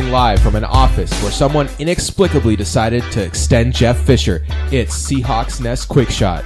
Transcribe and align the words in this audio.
recording 0.00 0.12
live 0.12 0.40
from 0.40 0.56
an 0.56 0.64
office 0.64 1.12
where 1.22 1.30
someone 1.30 1.68
inexplicably 1.78 2.56
decided 2.56 3.02
to 3.12 3.22
extend 3.22 3.74
Jeff 3.74 3.98
Fisher. 3.98 4.42
It's 4.72 4.94
Seahawks 4.96 5.60
Nest 5.60 5.88
Quick 5.90 6.08
Shot. 6.08 6.42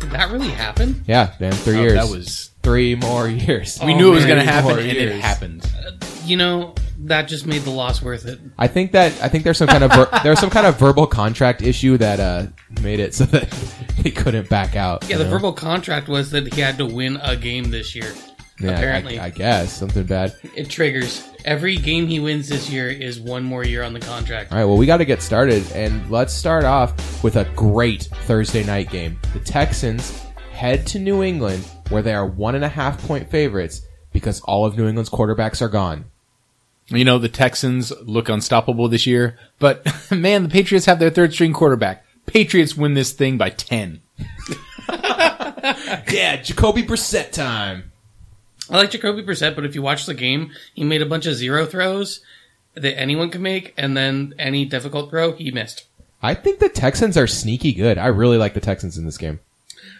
Did 0.00 0.10
that 0.10 0.30
really 0.32 0.48
happen? 0.48 1.04
Yeah, 1.06 1.32
man, 1.38 1.52
three 1.52 1.76
Oh, 1.78 1.82
years. 1.82 1.92
that 1.92 2.08
was. 2.10 2.50
three 2.64 2.96
more 2.96 3.28
years. 3.28 3.78
We 3.84 3.94
knew 3.94 4.08
it 4.08 4.14
was 4.14 4.24
man, 4.24 4.34
going 4.34 4.44
to 4.46 4.52
happen, 4.52 4.70
more 4.70 4.78
and 4.80 4.88
it 4.90 4.96
years. 4.96 5.20
happened. 5.22 5.70
You 6.24 6.36
know, 6.36 6.74
that 7.04 7.28
just 7.28 7.46
made 7.46 7.62
the 7.62 7.70
loss 7.70 8.02
worth 8.02 8.26
it. 8.26 8.40
I 8.58 8.66
think 8.66 8.90
that 8.92 9.12
I 9.22 9.28
think 9.28 9.44
there's 9.44 9.58
some 9.58 9.68
kind 9.68 9.84
of 9.84 9.92
ver- 9.92 10.08
there's 10.24 10.40
some 10.40 10.50
kind 10.50 10.66
of 10.66 10.76
verbal 10.78 11.06
contract 11.06 11.62
issue 11.62 11.96
that 11.98 12.18
uh, 12.18 12.46
made 12.82 12.98
it 12.98 13.14
so 13.14 13.24
that 13.26 13.52
he 14.02 14.10
couldn't 14.10 14.48
back 14.48 14.74
out. 14.74 15.04
Yeah, 15.04 15.10
you 15.10 15.18
the 15.18 15.24
know? 15.24 15.30
verbal 15.30 15.52
contract 15.52 16.08
was 16.08 16.32
that 16.32 16.52
he 16.54 16.60
had 16.60 16.76
to 16.78 16.86
win 16.86 17.18
a 17.22 17.36
game 17.36 17.70
this 17.70 17.94
year. 17.94 18.12
Yeah, 18.60 18.72
apparently. 18.72 19.18
I, 19.18 19.26
I 19.26 19.30
guess 19.30 19.72
something 19.72 20.04
bad. 20.04 20.34
It 20.54 20.68
triggers. 20.68 21.26
Every 21.44 21.76
game 21.76 22.06
he 22.06 22.20
wins 22.20 22.48
this 22.48 22.68
year 22.70 22.88
is 22.88 23.18
one 23.18 23.42
more 23.42 23.64
year 23.64 23.82
on 23.82 23.92
the 23.94 24.00
contract. 24.00 24.52
All 24.52 24.58
right, 24.58 24.64
well, 24.64 24.76
we 24.76 24.86
got 24.86 24.98
to 24.98 25.04
get 25.04 25.22
started, 25.22 25.70
and 25.72 26.10
let's 26.10 26.34
start 26.34 26.64
off 26.64 27.22
with 27.24 27.36
a 27.36 27.44
great 27.56 28.04
Thursday 28.26 28.62
night 28.62 28.90
game. 28.90 29.18
The 29.32 29.40
Texans 29.40 30.18
head 30.52 30.86
to 30.88 30.98
New 30.98 31.22
England, 31.22 31.64
where 31.88 32.02
they 32.02 32.12
are 32.12 32.26
one 32.26 32.54
and 32.54 32.64
a 32.64 32.68
half 32.68 33.02
point 33.06 33.30
favorites 33.30 33.82
because 34.12 34.40
all 34.42 34.66
of 34.66 34.76
New 34.76 34.86
England's 34.88 35.10
quarterbacks 35.10 35.62
are 35.62 35.68
gone. 35.68 36.04
You 36.88 37.04
know, 37.04 37.18
the 37.18 37.28
Texans 37.28 37.92
look 38.02 38.28
unstoppable 38.28 38.88
this 38.88 39.06
year, 39.06 39.38
but 39.58 39.86
man, 40.10 40.42
the 40.42 40.48
Patriots 40.48 40.86
have 40.86 40.98
their 40.98 41.10
third 41.10 41.32
string 41.32 41.52
quarterback. 41.52 42.04
Patriots 42.26 42.76
win 42.76 42.94
this 42.94 43.12
thing 43.12 43.38
by 43.38 43.50
10. 43.50 44.02
Yeah, 46.10 46.36
Jacoby 46.36 46.82
Brissett 46.82 47.32
time. 47.32 47.92
I 48.70 48.76
like 48.76 48.90
Jacoby 48.90 49.22
Brissett, 49.22 49.54
but 49.54 49.64
if 49.64 49.74
you 49.74 49.82
watch 49.82 50.06
the 50.06 50.14
game, 50.14 50.52
he 50.74 50.84
made 50.84 51.02
a 51.02 51.06
bunch 51.06 51.26
of 51.26 51.34
zero 51.34 51.66
throws 51.66 52.20
that 52.74 52.98
anyone 52.98 53.30
can 53.30 53.42
make, 53.42 53.74
and 53.76 53.96
then 53.96 54.34
any 54.38 54.64
difficult 54.64 55.10
throw 55.10 55.32
he 55.32 55.50
missed. 55.50 55.86
I 56.22 56.34
think 56.34 56.58
the 56.60 56.68
Texans 56.68 57.16
are 57.16 57.26
sneaky 57.26 57.72
good. 57.72 57.98
I 57.98 58.06
really 58.06 58.38
like 58.38 58.54
the 58.54 58.60
Texans 58.60 58.96
in 58.96 59.06
this 59.06 59.18
game. 59.18 59.40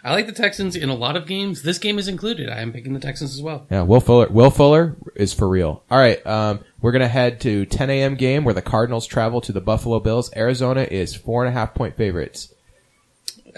I 0.03 0.13
like 0.13 0.25
the 0.25 0.31
Texans 0.31 0.75
in 0.75 0.89
a 0.89 0.95
lot 0.95 1.15
of 1.15 1.27
games. 1.27 1.63
This 1.63 1.77
game 1.77 1.99
is 1.99 2.07
included. 2.07 2.49
I 2.49 2.61
am 2.61 2.71
picking 2.71 2.93
the 2.93 2.99
Texans 2.99 3.35
as 3.35 3.41
well. 3.41 3.67
Yeah, 3.69 3.81
Will 3.81 3.99
Fuller. 3.99 4.27
Will 4.29 4.49
Fuller 4.49 4.95
is 5.15 5.33
for 5.33 5.47
real. 5.47 5.83
All 5.91 5.97
right, 5.97 6.25
um, 6.25 6.59
we're 6.81 6.91
gonna 6.91 7.07
head 7.07 7.41
to 7.41 7.65
10 7.65 7.89
a.m. 7.89 8.15
game 8.15 8.43
where 8.43 8.53
the 8.53 8.61
Cardinals 8.61 9.05
travel 9.05 9.41
to 9.41 9.51
the 9.51 9.61
Buffalo 9.61 9.99
Bills. 9.99 10.31
Arizona 10.35 10.87
is 10.89 11.15
four 11.15 11.43
and 11.43 11.49
a 11.49 11.59
half 11.59 11.73
point 11.75 11.97
favorites. 11.97 12.53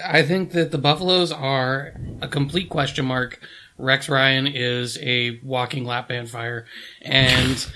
I 0.04 0.22
think 0.22 0.52
that 0.52 0.70
the 0.70 0.78
Buffaloes 0.78 1.32
are 1.32 1.94
a 2.20 2.28
complete 2.28 2.68
question 2.68 3.06
mark. 3.06 3.40
Rex 3.78 4.08
Ryan 4.08 4.46
is 4.46 4.98
a 5.02 5.40
walking 5.42 5.84
lap 5.84 6.08
band 6.08 6.30
fire, 6.30 6.66
and 7.02 7.66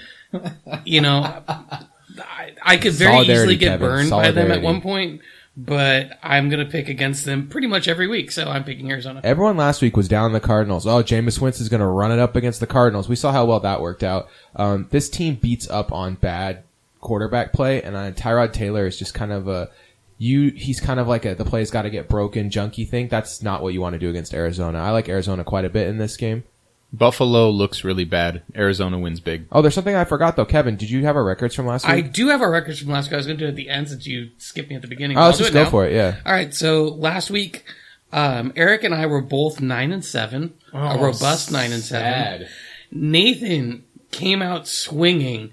you 0.84 1.00
know, 1.00 1.42
I, 1.48 2.52
I 2.62 2.76
could 2.76 2.92
very 2.92 3.26
easily 3.26 3.56
get 3.56 3.72
Kevin. 3.72 3.88
burned 3.88 4.10
by 4.10 4.30
them 4.30 4.50
at 4.50 4.62
one 4.62 4.80
point, 4.80 5.20
but 5.56 6.18
I'm 6.22 6.48
going 6.48 6.64
to 6.64 6.70
pick 6.70 6.88
against 6.88 7.24
them 7.24 7.48
pretty 7.48 7.66
much 7.66 7.88
every 7.88 8.06
week. 8.06 8.30
So 8.30 8.48
I'm 8.48 8.64
picking 8.64 8.90
Arizona. 8.90 9.20
Everyone 9.24 9.56
last 9.56 9.82
week 9.82 9.96
was 9.96 10.06
down 10.06 10.32
the 10.32 10.40
Cardinals. 10.40 10.86
Oh, 10.86 11.02
Jameis 11.02 11.40
Winston's 11.40 11.68
going 11.68 11.80
to 11.80 11.86
run 11.86 12.12
it 12.12 12.18
up 12.18 12.36
against 12.36 12.60
the 12.60 12.66
Cardinals. 12.66 13.08
We 13.08 13.16
saw 13.16 13.32
how 13.32 13.44
well 13.44 13.60
that 13.60 13.80
worked 13.80 14.04
out. 14.04 14.28
Um, 14.54 14.86
this 14.90 15.08
team 15.08 15.34
beats 15.34 15.68
up 15.68 15.92
on 15.92 16.14
bad 16.14 16.62
quarterback 17.00 17.52
play, 17.52 17.82
and 17.82 17.96
uh, 17.96 18.12
Tyrod 18.12 18.52
Taylor 18.52 18.86
is 18.86 18.98
just 18.98 19.14
kind 19.14 19.32
of 19.32 19.48
a 19.48 19.70
you. 20.18 20.50
He's 20.50 20.80
kind 20.80 21.00
of 21.00 21.08
like 21.08 21.24
a 21.24 21.34
the 21.34 21.44
play's 21.44 21.70
got 21.70 21.82
to 21.82 21.90
get 21.90 22.08
broken 22.08 22.50
junkie 22.50 22.84
thing. 22.84 23.08
That's 23.08 23.42
not 23.42 23.62
what 23.62 23.72
you 23.72 23.80
want 23.80 23.94
to 23.94 23.98
do 23.98 24.10
against 24.10 24.34
Arizona. 24.34 24.78
I 24.78 24.90
like 24.90 25.08
Arizona 25.08 25.44
quite 25.44 25.64
a 25.64 25.70
bit 25.70 25.88
in 25.88 25.98
this 25.98 26.16
game. 26.16 26.44
Buffalo 26.90 27.50
looks 27.50 27.84
really 27.84 28.04
bad. 28.06 28.40
Arizona 28.56 28.98
wins 28.98 29.20
big. 29.20 29.44
Oh, 29.52 29.60
there's 29.60 29.74
something 29.74 29.94
I 29.94 30.04
forgot 30.04 30.36
though. 30.36 30.46
Kevin, 30.46 30.76
did 30.76 30.88
you 30.88 31.04
have 31.04 31.16
our 31.16 31.24
records 31.24 31.54
from 31.54 31.66
last 31.66 31.84
week? 31.84 31.92
I 31.92 31.96
week? 31.96 32.12
do 32.14 32.28
have 32.28 32.40
our 32.40 32.50
records 32.50 32.78
from 32.80 32.88
last 32.90 33.06
week. 33.08 33.12
I 33.12 33.16
was 33.18 33.26
going 33.26 33.38
to 33.38 33.44
do 33.44 33.46
it 33.46 33.50
at 33.50 33.56
the 33.56 33.68
end 33.68 33.88
since 33.90 34.06
you 34.06 34.30
skipped 34.38 34.70
me 34.70 34.76
at 34.76 34.80
the 34.82 34.88
beginning. 34.88 35.18
oh, 35.18 35.20
I'll 35.20 35.26
let's 35.26 35.38
do 35.38 35.44
just 35.44 35.54
go 35.54 35.64
now. 35.64 35.70
for 35.70 35.86
it. 35.86 35.92
Yeah. 35.92 36.16
All 36.24 36.32
right. 36.32 36.54
So 36.54 36.84
last 36.84 37.30
week, 37.30 37.64
um, 38.10 38.54
Eric 38.56 38.84
and 38.84 38.94
I 38.94 39.04
were 39.04 39.20
both 39.20 39.60
nine 39.60 39.92
and 39.92 40.02
seven, 40.02 40.54
Oh, 40.72 40.78
a 40.78 40.98
robust 40.98 41.52
nine 41.52 41.72
and 41.72 41.82
seven. 41.82 42.48
Nathan 42.90 43.84
came 44.10 44.40
out 44.40 44.66
swinging 44.66 45.52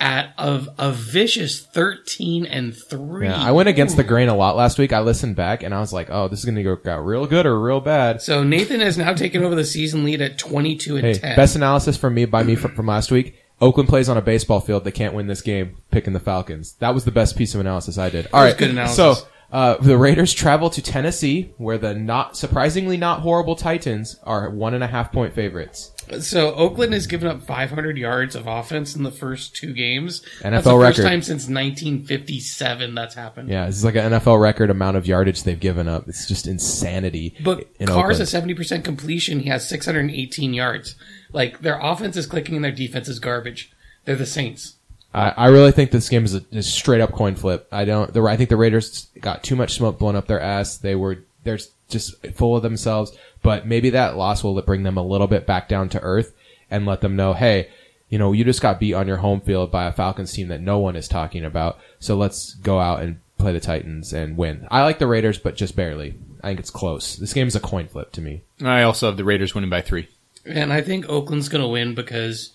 at 0.00 0.34
a, 0.36 0.66
a 0.78 0.90
vicious 0.92 1.60
13 1.64 2.46
and 2.46 2.74
3. 2.76 3.26
Yeah, 3.26 3.40
I 3.40 3.52
went 3.52 3.68
against 3.68 3.96
the 3.96 4.04
grain 4.04 4.28
a 4.28 4.34
lot 4.36 4.56
last 4.56 4.78
week. 4.78 4.92
I 4.92 5.00
listened 5.00 5.36
back 5.36 5.62
and 5.62 5.72
I 5.74 5.80
was 5.80 5.92
like, 5.92 6.08
"Oh, 6.10 6.28
this 6.28 6.40
is 6.40 6.44
going 6.44 6.56
to 6.56 6.62
go 6.62 6.76
go 6.76 6.96
real 6.98 7.26
good 7.26 7.46
or 7.46 7.58
real 7.60 7.80
bad." 7.80 8.20
So 8.20 8.42
Nathan 8.42 8.80
has 8.80 8.98
now 8.98 9.14
taken 9.14 9.42
over 9.44 9.54
the 9.54 9.64
season 9.64 10.04
lead 10.04 10.20
at 10.20 10.36
22 10.38 10.96
and 10.96 11.04
Hey, 11.06 11.14
10. 11.14 11.36
best 11.36 11.56
analysis 11.56 11.96
from 11.96 12.14
me 12.14 12.24
by 12.24 12.42
me 12.42 12.56
from, 12.56 12.74
from 12.74 12.86
last 12.86 13.10
week. 13.10 13.36
Oakland 13.60 13.88
plays 13.88 14.08
on 14.08 14.16
a 14.16 14.22
baseball 14.22 14.60
field. 14.60 14.82
They 14.84 14.90
can't 14.90 15.14
win 15.14 15.28
this 15.28 15.40
game. 15.40 15.76
Picking 15.92 16.12
the 16.12 16.20
Falcons. 16.20 16.72
That 16.80 16.92
was 16.92 17.04
the 17.04 17.12
best 17.12 17.36
piece 17.36 17.54
of 17.54 17.60
analysis 17.60 17.96
I 17.96 18.10
did. 18.10 18.28
All 18.32 18.42
right. 18.42 18.58
good 18.58 18.70
analysis. 18.70 18.96
So 18.96 19.14
uh, 19.52 19.76
the 19.76 19.96
Raiders 19.96 20.34
travel 20.34 20.68
to 20.70 20.82
Tennessee, 20.82 21.54
where 21.56 21.78
the 21.78 21.94
not 21.94 22.36
surprisingly 22.36 22.96
not 22.96 23.20
horrible 23.20 23.54
Titans 23.54 24.18
are 24.24 24.50
one 24.50 24.74
and 24.74 24.82
a 24.82 24.88
half 24.88 25.12
point 25.12 25.32
favorites. 25.34 25.92
So 26.20 26.54
Oakland 26.54 26.92
has 26.92 27.06
given 27.06 27.28
up 27.28 27.42
500 27.42 27.96
yards 27.96 28.34
of 28.34 28.46
offense 28.46 28.94
in 28.94 29.02
the 29.02 29.10
first 29.10 29.56
two 29.56 29.72
games. 29.72 30.22
NFL 30.40 30.50
that's 30.50 30.64
the 30.64 30.70
first 30.70 30.98
record. 30.98 31.08
time 31.08 31.22
since 31.22 31.42
1957 31.48 32.94
that's 32.94 33.14
happened. 33.14 33.48
Yeah, 33.48 33.66
is 33.66 33.84
like 33.84 33.96
an 33.96 34.12
NFL 34.12 34.40
record 34.40 34.70
amount 34.70 34.96
of 34.96 35.06
yardage 35.06 35.42
they've 35.42 35.58
given 35.58 35.88
up. 35.88 36.08
It's 36.08 36.26
just 36.28 36.46
insanity. 36.46 37.34
But 37.42 37.68
in 37.78 37.88
Carr's 37.88 38.20
a 38.20 38.24
70% 38.24 38.84
completion. 38.84 39.40
He 39.40 39.48
has 39.48 39.68
618 39.68 40.54
yards. 40.54 40.96
Like 41.32 41.60
their 41.60 41.78
offense 41.80 42.16
is 42.16 42.26
clicking 42.26 42.56
and 42.56 42.64
their 42.64 42.72
defense 42.72 43.08
is 43.08 43.18
garbage. 43.18 43.72
They're 44.04 44.16
the 44.16 44.26
Saints. 44.26 44.76
I, 45.14 45.30
I 45.30 45.46
really 45.48 45.72
think 45.72 45.90
this 45.90 46.08
game 46.08 46.24
is 46.24 46.34
a, 46.34 46.44
is 46.50 46.72
straight 46.72 47.00
up 47.00 47.12
coin 47.12 47.36
flip. 47.36 47.68
I 47.70 47.84
don't. 47.84 48.12
The, 48.12 48.22
I 48.22 48.36
think 48.36 48.50
the 48.50 48.56
Raiders 48.56 49.08
got 49.20 49.44
too 49.44 49.56
much 49.56 49.74
smoke 49.74 49.98
blown 49.98 50.16
up 50.16 50.26
their 50.26 50.40
ass. 50.40 50.76
They 50.76 50.96
were 50.96 51.18
they're 51.44 51.60
just 51.88 52.26
full 52.34 52.56
of 52.56 52.62
themselves. 52.62 53.16
But 53.44 53.66
maybe 53.66 53.90
that 53.90 54.16
loss 54.16 54.42
will 54.42 54.60
bring 54.62 54.82
them 54.82 54.96
a 54.96 55.06
little 55.06 55.28
bit 55.28 55.46
back 55.46 55.68
down 55.68 55.90
to 55.90 56.00
earth 56.00 56.34
and 56.70 56.86
let 56.86 57.02
them 57.02 57.14
know, 57.14 57.34
hey, 57.34 57.68
you 58.08 58.18
know, 58.18 58.32
you 58.32 58.42
just 58.42 58.62
got 58.62 58.80
beat 58.80 58.94
on 58.94 59.06
your 59.06 59.18
home 59.18 59.40
field 59.40 59.70
by 59.70 59.84
a 59.84 59.92
Falcons 59.92 60.32
team 60.32 60.48
that 60.48 60.62
no 60.62 60.78
one 60.78 60.96
is 60.96 61.06
talking 61.06 61.44
about. 61.44 61.78
So 62.00 62.16
let's 62.16 62.54
go 62.54 62.80
out 62.80 63.02
and 63.02 63.20
play 63.38 63.52
the 63.52 63.60
Titans 63.60 64.12
and 64.14 64.36
win. 64.38 64.66
I 64.70 64.82
like 64.82 64.98
the 64.98 65.06
Raiders, 65.06 65.38
but 65.38 65.56
just 65.56 65.76
barely. 65.76 66.14
I 66.42 66.48
think 66.48 66.60
it's 66.60 66.70
close. 66.70 67.16
This 67.16 67.34
game 67.34 67.46
is 67.46 67.54
a 67.54 67.60
coin 67.60 67.86
flip 67.86 68.12
to 68.12 68.22
me. 68.22 68.42
I 68.62 68.82
also 68.82 69.06
have 69.06 69.18
the 69.18 69.24
Raiders 69.24 69.54
winning 69.54 69.70
by 69.70 69.82
three. 69.82 70.08
And 70.46 70.72
I 70.72 70.80
think 70.80 71.08
Oakland's 71.08 71.50
going 71.50 71.62
to 71.62 71.68
win 71.68 71.94
because 71.94 72.50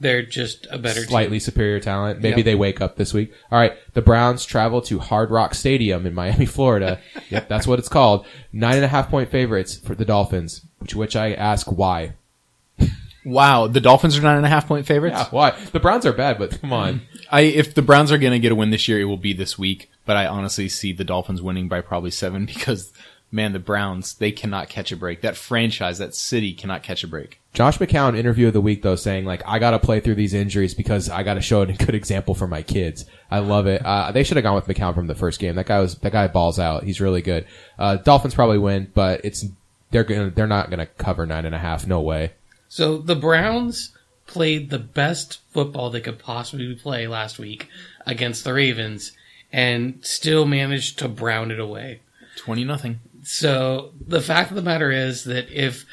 they're 0.00 0.22
just 0.22 0.66
a 0.70 0.78
better 0.78 1.00
slightly 1.04 1.36
team. 1.38 1.44
superior 1.44 1.80
talent. 1.80 2.20
Maybe 2.20 2.38
Yep. 2.38 2.44
they 2.44 2.54
wake 2.54 2.80
up 2.80 2.96
this 2.96 3.12
week. 3.12 3.32
All 3.50 3.58
right, 3.58 3.72
the 3.94 4.02
Browns 4.02 4.44
travel 4.44 4.80
to 4.82 4.98
Hard 4.98 5.30
Rock 5.30 5.54
Stadium 5.54 6.06
in 6.06 6.14
Miami, 6.14 6.46
Florida. 6.46 7.00
yep, 7.30 7.48
that's 7.48 7.66
what 7.66 7.78
it's 7.78 7.88
called. 7.88 8.26
Nine 8.52 8.76
and 8.76 8.84
a 8.84 8.88
half 8.88 9.10
point 9.10 9.30
favorites 9.30 9.76
for 9.76 9.94
the 9.94 10.04
Dolphins. 10.04 10.62
Which, 10.78 10.94
which 10.94 11.16
I 11.16 11.32
ask 11.32 11.66
why? 11.72 12.12
Wow, 13.24 13.66
the 13.66 13.80
Dolphins 13.80 14.16
are 14.16 14.22
nine 14.22 14.36
and 14.36 14.46
a 14.46 14.48
half 14.48 14.66
point 14.68 14.86
favorites. 14.86 15.16
Yeah, 15.18 15.26
why? 15.30 15.50
The 15.72 15.80
Browns 15.80 16.06
are 16.06 16.12
bad, 16.12 16.38
but 16.38 16.60
come 16.60 16.72
on. 16.72 17.02
I 17.30 17.40
if 17.42 17.74
the 17.74 17.82
Browns 17.82 18.10
are 18.12 18.16
going 18.16 18.32
to 18.32 18.38
get 18.38 18.52
a 18.52 18.54
win 18.54 18.70
this 18.70 18.88
year, 18.88 19.00
it 19.00 19.04
will 19.04 19.16
be 19.18 19.32
this 19.34 19.58
week. 19.58 19.90
But 20.06 20.16
I 20.16 20.26
honestly 20.26 20.68
see 20.68 20.92
the 20.92 21.04
Dolphins 21.04 21.42
winning 21.42 21.68
by 21.68 21.80
probably 21.82 22.10
seven 22.12 22.46
because 22.46 22.90
man, 23.30 23.52
the 23.52 23.58
Browns 23.58 24.14
they 24.14 24.30
cannot 24.32 24.68
catch 24.70 24.92
a 24.92 24.96
break. 24.96 25.20
That 25.20 25.36
franchise, 25.36 25.98
that 25.98 26.14
city 26.14 26.54
cannot 26.54 26.82
catch 26.82 27.04
a 27.04 27.08
break. 27.08 27.40
Josh 27.58 27.78
McCown 27.78 28.16
interview 28.16 28.46
of 28.46 28.52
the 28.52 28.60
week 28.60 28.82
though, 28.82 28.94
saying 28.94 29.24
like, 29.24 29.42
I 29.44 29.58
got 29.58 29.72
to 29.72 29.80
play 29.80 29.98
through 29.98 30.14
these 30.14 30.32
injuries 30.32 30.74
because 30.74 31.10
I 31.10 31.24
got 31.24 31.34
to 31.34 31.40
show 31.40 31.62
a 31.62 31.66
good 31.72 31.96
example 31.96 32.36
for 32.36 32.46
my 32.46 32.62
kids. 32.62 33.04
I 33.32 33.40
love 33.40 33.66
it. 33.66 33.84
Uh, 33.84 34.12
they 34.12 34.22
should 34.22 34.36
have 34.36 34.44
gone 34.44 34.54
with 34.54 34.68
McCown 34.68 34.94
from 34.94 35.08
the 35.08 35.16
first 35.16 35.40
game. 35.40 35.56
That 35.56 35.66
guy 35.66 35.80
was 35.80 35.96
that 35.96 36.12
guy 36.12 36.28
balls 36.28 36.60
out. 36.60 36.84
He's 36.84 37.00
really 37.00 37.20
good. 37.20 37.48
Uh, 37.76 37.96
Dolphins 37.96 38.36
probably 38.36 38.58
win, 38.58 38.92
but 38.94 39.22
it's 39.24 39.44
they're 39.90 40.04
gonna 40.04 40.30
they're 40.30 40.46
not 40.46 40.70
gonna 40.70 40.86
cover 40.86 41.26
nine 41.26 41.46
and 41.46 41.54
a 41.54 41.58
half. 41.58 41.84
No 41.84 42.00
way. 42.00 42.30
So 42.68 42.96
the 42.96 43.16
Browns 43.16 43.90
played 44.28 44.70
the 44.70 44.78
best 44.78 45.40
football 45.50 45.90
they 45.90 46.00
could 46.00 46.20
possibly 46.20 46.76
play 46.76 47.08
last 47.08 47.40
week 47.40 47.68
against 48.06 48.44
the 48.44 48.54
Ravens 48.54 49.10
and 49.52 49.98
still 50.02 50.44
managed 50.44 51.00
to 51.00 51.08
brown 51.08 51.50
it 51.50 51.58
away. 51.58 52.02
Twenty 52.36 52.62
nothing. 52.62 53.00
So 53.24 53.90
the 54.00 54.20
fact 54.20 54.50
of 54.50 54.54
the 54.54 54.62
matter 54.62 54.92
is 54.92 55.24
that 55.24 55.50
if 55.50 55.84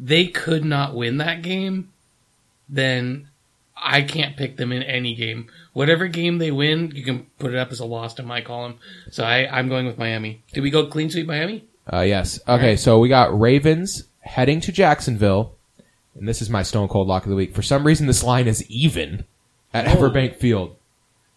they 0.00 0.26
could 0.26 0.64
not 0.64 0.94
win 0.94 1.18
that 1.18 1.42
game, 1.42 1.92
then 2.68 3.28
I 3.76 4.02
can't 4.02 4.36
pick 4.36 4.56
them 4.56 4.72
in 4.72 4.82
any 4.82 5.14
game. 5.14 5.48
Whatever 5.72 6.08
game 6.08 6.38
they 6.38 6.50
win, 6.50 6.92
you 6.94 7.04
can 7.04 7.26
put 7.38 7.52
it 7.52 7.58
up 7.58 7.70
as 7.70 7.80
a 7.80 7.84
loss 7.84 8.18
in 8.18 8.26
my 8.26 8.40
column. 8.40 8.78
So 9.10 9.24
I, 9.24 9.46
I'm 9.46 9.68
going 9.68 9.86
with 9.86 9.98
Miami. 9.98 10.42
Did 10.52 10.62
we 10.62 10.70
go 10.70 10.86
clean 10.86 11.10
sweep 11.10 11.26
Miami? 11.26 11.64
Uh, 11.92 12.00
yes. 12.00 12.40
Okay, 12.48 12.76
so 12.76 12.98
we 12.98 13.08
got 13.08 13.38
Ravens 13.38 14.04
heading 14.20 14.60
to 14.62 14.72
Jacksonville, 14.72 15.54
and 16.14 16.28
this 16.28 16.40
is 16.40 16.50
my 16.50 16.62
Stone 16.62 16.88
Cold 16.88 17.08
Lock 17.08 17.24
of 17.24 17.30
the 17.30 17.36
Week. 17.36 17.54
For 17.54 17.62
some 17.62 17.86
reason, 17.86 18.06
this 18.06 18.22
line 18.22 18.46
is 18.46 18.68
even 18.70 19.24
at 19.74 19.86
Everbank 19.86 20.36
Field. 20.36 20.76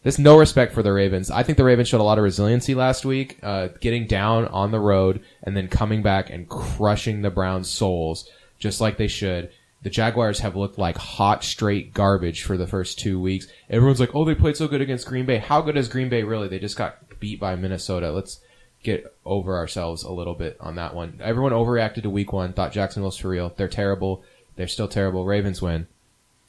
There's 0.04 0.20
no 0.20 0.38
respect 0.38 0.74
for 0.74 0.84
the 0.84 0.92
Ravens. 0.92 1.32
I 1.32 1.44
think 1.44 1.58
the 1.58 1.64
Ravens 1.64 1.88
showed 1.88 2.02
a 2.02 2.04
lot 2.04 2.18
of 2.18 2.26
resiliency 2.26 2.76
last 2.76 3.06
week, 3.06 3.40
uh, 3.42 3.70
getting 3.80 4.06
down 4.06 4.48
on 4.48 4.72
the 4.72 4.80
road 4.80 5.22
and 5.44 5.56
then 5.56 5.70
coming 5.70 6.04
back 6.04 6.30
and 6.30 6.48
crushing 6.50 7.22
the 7.22 7.32
Browns' 7.32 7.70
souls, 7.70 8.30
just 8.64 8.82
like 8.82 8.98
they 8.98 9.08
should. 9.08 9.52
the 9.84 9.90
Jaguars 9.90 10.40
have 10.40 10.56
looked 10.56 10.78
like 10.78 10.98
hot 10.98 11.44
straight 11.44 11.94
garbage 11.94 12.44
for 12.44 12.56
the 12.56 12.66
first 12.66 12.98
two 12.98 13.20
weeks. 13.20 13.48
Everyone's 13.70 14.00
like, 14.00 14.16
"Oh, 14.16 14.24
they 14.24 14.34
played 14.34 14.56
so 14.56 14.70
good 14.70 14.80
against 14.80 15.06
Green 15.06 15.26
Bay." 15.26 15.38
How 15.38 15.60
good 15.60 15.76
is 15.76 15.90
Green 15.90 16.08
Bay 16.08 16.24
really? 16.24 16.48
They 16.48 16.58
just 16.58 16.78
got 16.78 17.20
beat 17.20 17.38
by 17.38 17.58
Minnesota. 17.58 18.12
Let's 18.12 18.40
get 18.82 19.06
over 19.26 19.58
ourselves 19.58 20.04
a 20.04 20.12
little 20.12 20.36
bit 20.36 20.56
on 20.62 20.76
that 20.76 20.96
one. 20.96 21.20
Everyone 21.22 21.52
overreacted 21.52 22.04
to 22.04 22.10
Week 22.10 22.32
One. 22.32 22.54
Thought 22.54 22.72
Jacksonville's 22.72 23.18
for 23.18 23.28
real. 23.28 23.54
They're 23.58 23.68
terrible. 23.68 24.24
They're 24.56 24.68
still 24.70 24.88
terrible. 24.88 25.26
Ravens 25.26 25.62
win. 25.62 25.88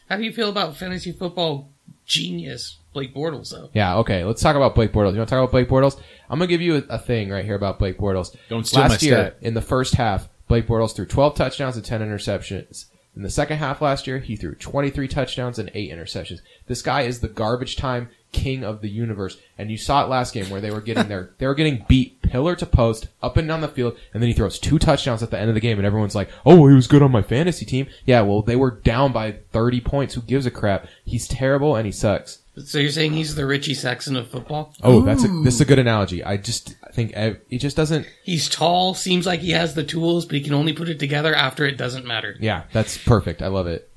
How 0.09 0.17
do 0.17 0.23
you 0.23 0.33
feel 0.33 0.49
about 0.51 0.77
fantasy 0.77 1.11
football 1.11 1.69
genius 2.07 2.79
Blake 2.93 3.13
Bortles 3.15 3.51
though? 3.51 3.71
Yeah, 3.73 3.97
okay. 3.99 4.23
Let's 4.25 4.43
talk 4.43 4.55
about 4.55 4.77
Blake 4.77 4.93
Bortles. 4.93 5.13
You 5.13 5.19
want 5.19 5.29
to 5.29 5.35
talk 5.35 5.43
about 5.43 5.51
Blake 5.51 5.69
Bortles? 5.69 6.01
I'm 6.31 6.39
gonna 6.39 6.47
give 6.47 6.61
you 6.61 6.77
a, 6.77 6.83
a 6.91 6.99
thing 7.01 7.31
right 7.31 7.45
here 7.45 7.57
about 7.57 7.81
Blake 7.81 7.99
Bortles. 7.99 8.37
Don't 8.49 8.65
steal 8.65 8.83
last 8.83 9.03
my 9.03 9.09
year 9.09 9.17
stat. 9.17 9.37
in 9.41 9.55
the 9.55 9.63
first 9.63 9.95
half, 9.95 10.29
Blake 10.55 10.69
Bortles 10.69 10.95
threw 10.95 11.05
12 11.05 11.35
touchdowns 11.35 11.75
and 11.75 11.85
10 11.85 12.01
interceptions. 12.01 12.85
In 13.17 13.23
the 13.23 13.29
second 13.29 13.57
half 13.57 13.83
last 13.83 14.07
year, 14.07 14.21
he 14.21 14.37
threw 14.37 14.55
23 14.55 15.09
touchdowns 15.09 15.59
and 15.59 15.69
8 15.75 15.91
interceptions. 15.91 16.43
This 16.69 16.81
guy 16.81 17.03
is 17.03 17.19
the 17.19 17.27
garbage 17.27 17.75
time 17.75 18.09
king 18.35 18.65
of 18.65 18.83
the 18.83 18.91
universe. 18.91 19.39
And 19.57 19.71
you 19.71 19.79
saw 19.79 20.05
it 20.05 20.09
last 20.09 20.35
game 20.35 20.51
where 20.51 20.61
they 20.61 20.71
were 20.71 20.81
getting 20.81 21.09
their, 21.09 21.31
they 21.39 21.47
were 21.47 21.55
getting 21.55 21.85
beat 21.89 22.21
pillar 22.21 22.57
to 22.57 22.67
post 22.67 23.09
up 23.23 23.37
and 23.37 23.49
down 23.49 23.61
the 23.63 23.69
field. 23.69 23.97
And 24.13 24.23
then 24.23 24.29
he 24.29 24.35
throws 24.35 24.59
two 24.59 24.79
touchdowns 24.79 25.23
at 25.23 25.31
the 25.31 25.39
end 25.39 25.49
of 25.49 25.55
the 25.55 25.61
game 25.61 25.79
and 25.79 25.87
everyone's 25.87 26.15
like, 26.15 26.29
oh, 26.45 26.67
he 26.67 26.75
was 26.75 26.87
good 26.87 27.03
on 27.03 27.13
my 27.13 27.23
fantasy 27.23 27.65
team. 27.65 27.87
Yeah, 28.05 28.21
well, 28.23 28.43
they 28.43 28.57
were 28.57 28.73
down 28.73 29.13
by 29.13 29.33
30 29.53 29.81
points. 29.81 30.15
Who 30.15 30.21
gives 30.21 30.45
a 30.45 30.51
crap? 30.51 30.87
He's 31.05 31.27
terrible 31.29 31.77
and 31.77 31.87
he 31.87 31.93
sucks. 31.93 32.41
So 32.63 32.79
you're 32.79 32.91
saying 32.91 33.15
he's 33.15 33.35
the 33.35 33.47
Richie 33.47 33.75
Sexson 33.75 34.17
of 34.17 34.29
football? 34.29 34.75
Oh, 34.83 35.03
that's 35.03 35.25
a, 35.25 35.29
this 35.43 35.55
is 35.55 35.61
a 35.61 35.65
good 35.65 35.81
analogy. 35.81 36.23
I 36.23 36.37
just 36.37 36.77
I 36.85 36.93
think 36.93 37.13
ev- 37.15 37.41
he 37.49 37.59
just 37.59 37.77
doesn't. 37.77 38.07
He's 38.23 38.49
tall, 38.49 38.95
seems 38.95 39.27
like 39.27 39.41
he 39.41 39.51
has 39.51 39.75
the 39.75 39.83
tools, 39.83 40.25
but 40.25 40.37
he 40.37 40.41
can 40.41 40.55
only 40.55 40.73
put 40.73 40.89
it 40.89 41.01
together 41.01 41.35
after 41.35 41.67
it 41.67 41.77
doesn't 41.77 42.07
matter. 42.07 42.37
Yeah, 42.39 42.63
that's 42.73 42.97
perfect. 42.97 43.43
I 43.43 43.49
love 43.49 43.67
it. 43.67 43.91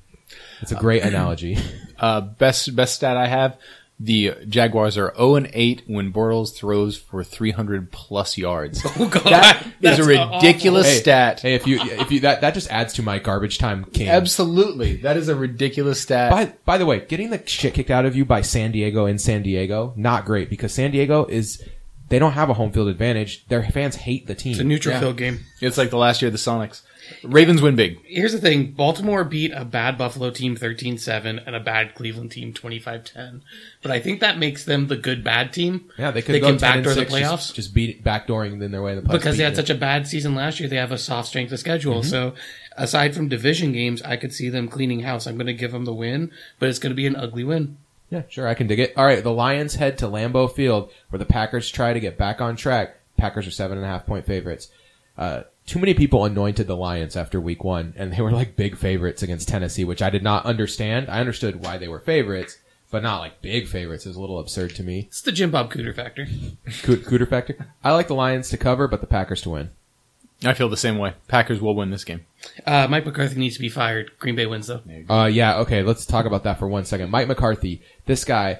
It's 0.61 0.71
a 0.71 0.75
great 0.75 1.03
analogy. 1.03 1.57
Uh, 1.99 2.21
best 2.21 2.75
best 2.75 2.95
stat 2.95 3.17
I 3.17 3.27
have: 3.27 3.57
the 3.99 4.33
Jaguars 4.47 4.95
are 4.97 5.11
0 5.15 5.35
and 5.35 5.49
8 5.53 5.83
when 5.87 6.13
Bortles 6.13 6.53
throws 6.53 6.97
for 6.97 7.23
300 7.23 7.91
plus 7.91 8.37
yards. 8.37 8.85
Oh 8.99 9.07
god, 9.07 9.23
That 9.23 9.65
is 9.65 9.71
that's 9.81 9.99
a 9.99 10.03
ridiculous 10.03 10.87
hey, 10.87 10.99
stat. 10.99 11.39
hey, 11.41 11.55
if 11.55 11.65
you 11.65 11.79
if 11.81 12.11
you 12.11 12.19
that 12.21 12.41
that 12.41 12.53
just 12.53 12.69
adds 12.69 12.93
to 12.95 13.01
my 13.03 13.17
garbage 13.19 13.57
time 13.57 13.85
king. 13.85 14.07
Absolutely, 14.09 14.97
that 14.97 15.17
is 15.17 15.29
a 15.29 15.35
ridiculous 15.35 15.99
stat. 16.01 16.29
By 16.31 16.53
by 16.65 16.77
the 16.77 16.85
way, 16.85 16.99
getting 17.01 17.29
the 17.31 17.41
shit 17.47 17.73
kicked 17.73 17.89
out 17.91 18.05
of 18.05 18.15
you 18.15 18.23
by 18.25 18.41
San 18.41 18.71
Diego 18.71 19.05
in 19.07 19.17
San 19.17 19.41
Diego, 19.43 19.93
not 19.95 20.25
great 20.25 20.49
because 20.49 20.73
San 20.73 20.91
Diego 20.91 21.25
is 21.25 21.63
they 22.09 22.19
don't 22.19 22.33
have 22.33 22.49
a 22.49 22.53
home 22.53 22.71
field 22.71 22.87
advantage. 22.89 23.45
Their 23.47 23.63
fans 23.63 23.95
hate 23.95 24.27
the 24.27 24.35
team. 24.35 24.51
It's 24.53 24.61
a 24.61 24.63
neutral 24.63 24.93
Yeah. 24.93 24.99
field 25.01 25.17
game. 25.17 25.39
it's 25.59 25.77
like 25.77 25.89
the 25.89 25.97
last 25.97 26.21
year 26.21 26.27
of 26.27 26.33
the 26.33 26.37
Sonics. 26.39 26.81
Ravens 27.23 27.61
win 27.61 27.75
big. 27.75 27.99
Here's 28.05 28.31
the 28.31 28.39
thing: 28.39 28.71
Baltimore 28.71 29.23
beat 29.23 29.51
a 29.51 29.65
bad 29.65 29.97
Buffalo 29.97 30.29
team 30.29 30.55
13-7 30.55 31.43
and 31.45 31.55
a 31.55 31.59
bad 31.59 31.95
Cleveland 31.95 32.31
team 32.31 32.53
25-10. 32.53 33.41
But 33.81 33.91
I 33.91 33.99
think 33.99 34.19
that 34.19 34.37
makes 34.37 34.65
them 34.65 34.87
the 34.87 34.97
good 34.97 35.23
bad 35.23 35.53
team. 35.53 35.91
yeah, 35.97 36.11
they 36.11 36.21
could 36.21 36.35
they 36.35 36.39
go 36.39 36.47
can 36.49 36.57
backdoor 36.57 36.93
the 36.93 37.05
playoffs. 37.05 37.47
Just, 37.47 37.55
just 37.55 37.73
beat 37.73 37.89
it, 37.89 38.03
backdooring 38.03 38.61
in 38.61 38.71
their 38.71 38.81
way 38.81 38.91
in 38.91 38.97
the 38.97 39.03
playoffs. 39.03 39.11
because 39.13 39.37
they 39.37 39.43
had 39.43 39.53
beating 39.53 39.65
such 39.65 39.75
a 39.75 39.79
bad 39.79 40.07
season 40.07 40.35
last 40.35 40.59
year, 40.59 40.69
they 40.69 40.75
have 40.75 40.91
a 40.91 40.97
soft 40.97 41.29
strength 41.29 41.51
of 41.51 41.59
schedule. 41.59 42.01
Mm-hmm. 42.01 42.09
So 42.09 42.33
aside 42.77 43.15
from 43.15 43.27
division 43.27 43.71
games, 43.71 44.01
I 44.01 44.17
could 44.17 44.33
see 44.33 44.49
them 44.49 44.67
cleaning 44.67 45.01
house. 45.01 45.27
I'm 45.27 45.35
going 45.35 45.47
to 45.47 45.53
give 45.53 45.71
them 45.71 45.85
the 45.85 45.93
win, 45.93 46.31
but 46.59 46.69
it's 46.69 46.79
going 46.79 46.91
to 46.91 46.95
be 46.95 47.07
an 47.07 47.15
ugly 47.15 47.43
win. 47.43 47.77
Yeah, 48.09 48.23
sure, 48.29 48.47
I 48.47 48.53
can 48.53 48.67
dig 48.67 48.79
it. 48.79 48.93
All 48.95 49.05
right, 49.05 49.21
the 49.21 49.33
Lions 49.33 49.75
head 49.75 49.97
to 49.97 50.05
Lambeau 50.05 50.49
Field 50.51 50.91
where 51.09 51.19
the 51.19 51.25
Packers 51.25 51.69
try 51.69 51.93
to 51.93 51.99
get 51.99 52.17
back 52.17 52.39
on 52.39 52.55
track. 52.55 52.97
Packers 53.17 53.47
are 53.47 53.51
seven 53.51 53.77
and 53.77 53.85
a 53.85 53.89
half 53.89 54.05
point 54.05 54.25
favorites. 54.25 54.69
Uh, 55.17 55.43
too 55.67 55.77
many 55.79 55.93
people 55.93 56.25
anointed 56.25 56.65
the 56.65 56.75
Lions 56.75 57.15
after 57.15 57.39
week 57.39 57.63
one, 57.63 57.93
and 57.97 58.11
they 58.13 58.21
were 58.21 58.31
like 58.31 58.55
big 58.55 58.75
favorites 58.77 59.21
against 59.21 59.47
Tennessee, 59.47 59.83
which 59.83 60.01
I 60.01 60.09
did 60.09 60.23
not 60.23 60.45
understand. 60.45 61.09
I 61.09 61.19
understood 61.19 61.63
why 61.63 61.77
they 61.77 61.87
were 61.87 61.99
favorites, 61.99 62.57
but 62.89 63.03
not 63.03 63.19
like 63.19 63.41
big 63.41 63.67
favorites. 63.67 64.05
It 64.05 64.09
was 64.09 64.17
a 64.17 64.21
little 64.21 64.39
absurd 64.39 64.73
to 64.75 64.83
me. 64.83 65.05
It's 65.09 65.21
the 65.21 65.31
Jim 65.31 65.51
Bob 65.51 65.71
Cooter 65.71 65.93
factor. 65.95 66.25
Coot- 66.83 67.03
Cooter 67.05 67.29
factor. 67.29 67.67
I 67.83 67.91
like 67.91 68.07
the 68.07 68.15
Lions 68.15 68.49
to 68.49 68.57
cover, 68.57 68.87
but 68.87 69.01
the 69.01 69.07
Packers 69.07 69.41
to 69.41 69.49
win. 69.51 69.69
I 70.45 70.53
feel 70.53 70.69
the 70.69 70.77
same 70.77 70.97
way. 70.99 71.13
Packers 71.27 71.59
will 71.59 71.75
win 71.75 71.89
this 71.89 72.03
game. 72.03 72.23
Uh, 72.65 72.87
Mike 72.87 73.05
McCarthy 73.05 73.39
needs 73.39 73.55
to 73.55 73.61
be 73.61 73.69
fired. 73.69 74.11
Green 74.19 74.35
Bay 74.35 74.45
wins 74.45 74.67
though. 74.67 74.81
Uh, 75.09 75.25
yeah, 75.25 75.57
okay, 75.57 75.81
let's 75.81 76.05
talk 76.05 76.25
about 76.25 76.43
that 76.43 76.59
for 76.59 76.67
one 76.67 76.85
second. 76.85 77.09
Mike 77.09 77.27
McCarthy, 77.27 77.81
this 78.05 78.23
guy, 78.23 78.59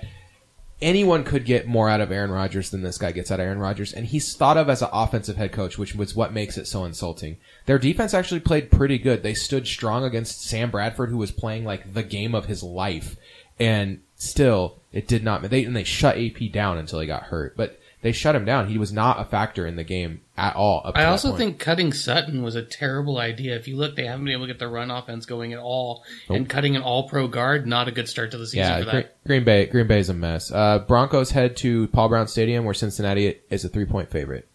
anyone 0.81 1.23
could 1.23 1.45
get 1.45 1.67
more 1.67 1.89
out 1.89 2.01
of 2.01 2.11
Aaron 2.11 2.31
Rodgers 2.31 2.69
than 2.69 2.81
this 2.81 2.97
guy 2.97 3.11
gets 3.11 3.31
out 3.31 3.39
of 3.39 3.45
Aaron 3.45 3.59
Rodgers, 3.59 3.93
and 3.93 4.05
he's 4.05 4.35
thought 4.35 4.57
of 4.57 4.69
as 4.69 4.81
an 4.81 4.89
offensive 4.91 5.37
head 5.37 5.51
coach, 5.51 5.77
which 5.77 5.95
was 5.95 6.15
what 6.15 6.33
makes 6.33 6.57
it 6.57 6.67
so 6.67 6.85
insulting. 6.85 7.37
Their 7.65 7.79
defense 7.79 8.13
actually 8.13 8.41
played 8.41 8.71
pretty 8.71 8.97
good. 8.97 9.23
They 9.23 9.33
stood 9.33 9.67
strong 9.67 10.03
against 10.03 10.43
Sam 10.43 10.69
Bradford, 10.69 11.09
who 11.09 11.17
was 11.17 11.31
playing 11.31 11.65
like 11.65 11.93
the 11.93 12.03
game 12.03 12.35
of 12.35 12.45
his 12.45 12.63
life, 12.63 13.15
and 13.59 14.01
still, 14.15 14.77
it 14.91 15.07
did 15.07 15.23
not. 15.23 15.41
They 15.43 15.63
and 15.63 15.75
they 15.75 15.83
shut 15.83 16.17
AP 16.17 16.51
down 16.51 16.77
until 16.77 16.99
he 16.99 17.07
got 17.07 17.23
hurt, 17.23 17.57
but 17.57 17.79
they 18.01 18.11
shut 18.11 18.35
him 18.35 18.45
down. 18.45 18.67
He 18.67 18.77
was 18.77 18.93
not 18.93 19.19
a 19.19 19.25
factor 19.25 19.65
in 19.65 19.75
the 19.75 19.83
game 19.83 20.21
at 20.37 20.55
all. 20.55 20.91
I 20.93 21.05
also 21.05 21.29
point. 21.29 21.39
think 21.39 21.59
cutting 21.59 21.91
Sitton 21.91 22.43
was 22.43 22.55
a 22.55 22.61
terrible 22.61 23.17
idea. 23.17 23.55
If 23.55 23.67
you 23.67 23.75
look, 23.75 23.95
they 23.95 24.05
haven't 24.05 24.25
been 24.25 24.33
able 24.33 24.43
to 24.45 24.53
get 24.53 24.59
the 24.59 24.67
run 24.67 24.91
offense 24.91 25.25
going 25.25 25.51
at 25.53 25.59
all, 25.59 26.03
and 26.29 26.47
cutting 26.47 26.75
an 26.75 26.83
All 26.83 27.09
Pro 27.09 27.27
guard 27.27 27.65
not 27.65 27.87
a 27.87 27.91
good 27.91 28.07
start 28.07 28.31
to 28.31 28.37
the 28.37 28.45
season 28.45 28.59
Yeah, 28.59 28.79
for 28.79 28.85
that. 28.85 29.23
Green 29.25 29.43
Bay. 29.43 29.65
Green 29.65 29.87
Bay 29.87 29.99
is 29.99 30.09
a 30.09 30.13
mess. 30.13 30.51
Uh, 30.51 30.79
Broncos 30.79 31.31
head 31.31 31.57
to 31.57 31.87
Paul 31.87 32.09
Brown 32.09 32.27
Stadium, 32.27 32.65
where 32.65 32.73
Cincinnati 32.75 33.39
is 33.49 33.65
a 33.65 33.69
three-point 33.69 34.11
favorite. 34.11 34.47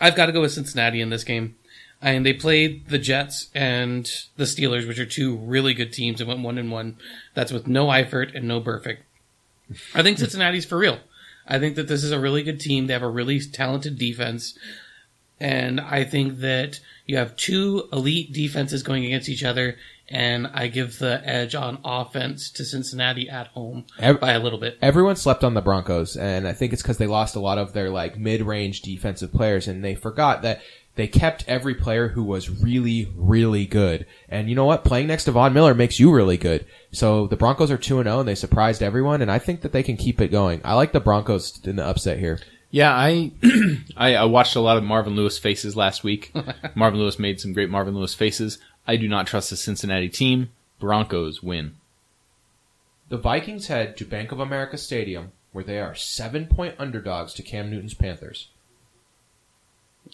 I've 0.00 0.16
got 0.16 0.26
to 0.26 0.32
go 0.32 0.40
with 0.40 0.52
Cincinnati 0.52 1.00
in 1.00 1.10
this 1.10 1.24
game. 1.24 1.56
And 2.02 2.24
they 2.24 2.32
played 2.32 2.88
the 2.88 2.96
Jets 2.98 3.48
and 3.54 4.10
the 4.38 4.44
Steelers, 4.44 4.88
which 4.88 4.98
are 4.98 5.04
two 5.04 5.36
really 5.36 5.74
good 5.74 5.92
teams, 5.92 6.20
and 6.20 6.28
went 6.28 6.40
one 6.40 6.56
and 6.56 6.70
one. 6.70 6.96
That's 7.34 7.52
with 7.52 7.66
no 7.66 7.88
Eifert 7.88 8.34
and 8.34 8.48
no 8.48 8.58
Burfict. 8.58 8.98
I 9.94 10.02
think 10.02 10.16
Cincinnati's 10.20 10.64
for 10.64 10.78
real. 10.78 11.00
I 11.50 11.58
think 11.58 11.76
that 11.76 11.88
this 11.88 12.04
is 12.04 12.12
a 12.12 12.20
really 12.20 12.42
good 12.42 12.60
team. 12.60 12.86
They 12.86 12.92
have 12.92 13.02
a 13.02 13.08
really 13.08 13.40
talented 13.40 13.98
defense. 13.98 14.56
And 15.40 15.80
I 15.80 16.04
think 16.04 16.38
that 16.38 16.80
you 17.06 17.16
have 17.16 17.34
two 17.34 17.88
elite 17.92 18.32
defenses 18.32 18.82
going 18.82 19.04
against 19.04 19.28
each 19.28 19.42
other, 19.42 19.76
and 20.08 20.46
I 20.46 20.68
give 20.68 20.98
the 20.98 21.22
edge 21.24 21.54
on 21.54 21.78
offense 21.82 22.50
to 22.50 22.64
Cincinnati 22.64 23.28
at 23.28 23.48
home 23.48 23.86
Ev- 23.98 24.20
by 24.20 24.32
a 24.32 24.38
little 24.38 24.58
bit. 24.58 24.78
Everyone 24.82 25.16
slept 25.16 25.42
on 25.42 25.54
the 25.54 25.62
Broncos, 25.62 26.16
and 26.16 26.46
I 26.46 26.52
think 26.52 26.72
it's 26.72 26.82
because 26.82 26.98
they 26.98 27.06
lost 27.06 27.36
a 27.36 27.40
lot 27.40 27.58
of 27.58 27.72
their 27.72 27.88
like 27.88 28.18
mid-range 28.18 28.82
defensive 28.82 29.32
players, 29.32 29.66
and 29.66 29.82
they 29.82 29.94
forgot 29.94 30.42
that 30.42 30.60
they 30.96 31.06
kept 31.06 31.44
every 31.46 31.74
player 31.74 32.08
who 32.08 32.22
was 32.22 32.50
really, 32.50 33.12
really 33.16 33.64
good. 33.64 34.06
And 34.28 34.48
you 34.48 34.54
know 34.54 34.64
what? 34.64 34.84
Playing 34.84 35.06
next 35.06 35.24
to 35.24 35.32
Von 35.32 35.52
Miller 35.52 35.74
makes 35.74 36.00
you 36.00 36.12
really 36.12 36.36
good. 36.36 36.66
So 36.92 37.26
the 37.26 37.36
Broncos 37.36 37.70
are 37.70 37.78
two 37.78 37.98
and 37.98 38.06
zero, 38.06 38.20
and 38.20 38.28
they 38.28 38.34
surprised 38.34 38.82
everyone, 38.82 39.22
and 39.22 39.30
I 39.30 39.38
think 39.38 39.62
that 39.62 39.72
they 39.72 39.82
can 39.82 39.96
keep 39.96 40.20
it 40.20 40.28
going. 40.28 40.60
I 40.64 40.74
like 40.74 40.92
the 40.92 41.00
Broncos 41.00 41.60
in 41.64 41.76
the 41.76 41.84
upset 41.84 42.18
here. 42.18 42.40
Yeah, 42.70 42.92
I, 42.92 43.32
I 43.96 44.14
I 44.16 44.24
watched 44.24 44.56
a 44.56 44.60
lot 44.60 44.76
of 44.76 44.84
Marvin 44.84 45.16
Lewis 45.16 45.38
faces 45.38 45.76
last 45.76 46.04
week. 46.04 46.32
Marvin 46.74 47.00
Lewis 47.00 47.18
made 47.18 47.40
some 47.40 47.52
great 47.52 47.70
Marvin 47.70 47.94
Lewis 47.94 48.14
faces. 48.14 48.58
I 48.86 48.96
do 48.96 49.08
not 49.08 49.26
trust 49.26 49.50
the 49.50 49.56
Cincinnati 49.56 50.08
team. 50.08 50.50
Broncos 50.78 51.42
win. 51.42 51.76
The 53.08 53.18
Vikings 53.18 53.66
head 53.66 53.96
to 53.96 54.04
Bank 54.04 54.32
of 54.32 54.40
America 54.40 54.78
Stadium, 54.78 55.32
where 55.52 55.64
they 55.64 55.80
are 55.80 55.94
seven-point 55.94 56.76
underdogs 56.78 57.34
to 57.34 57.42
Cam 57.42 57.70
Newton's 57.70 57.94
Panthers. 57.94 58.48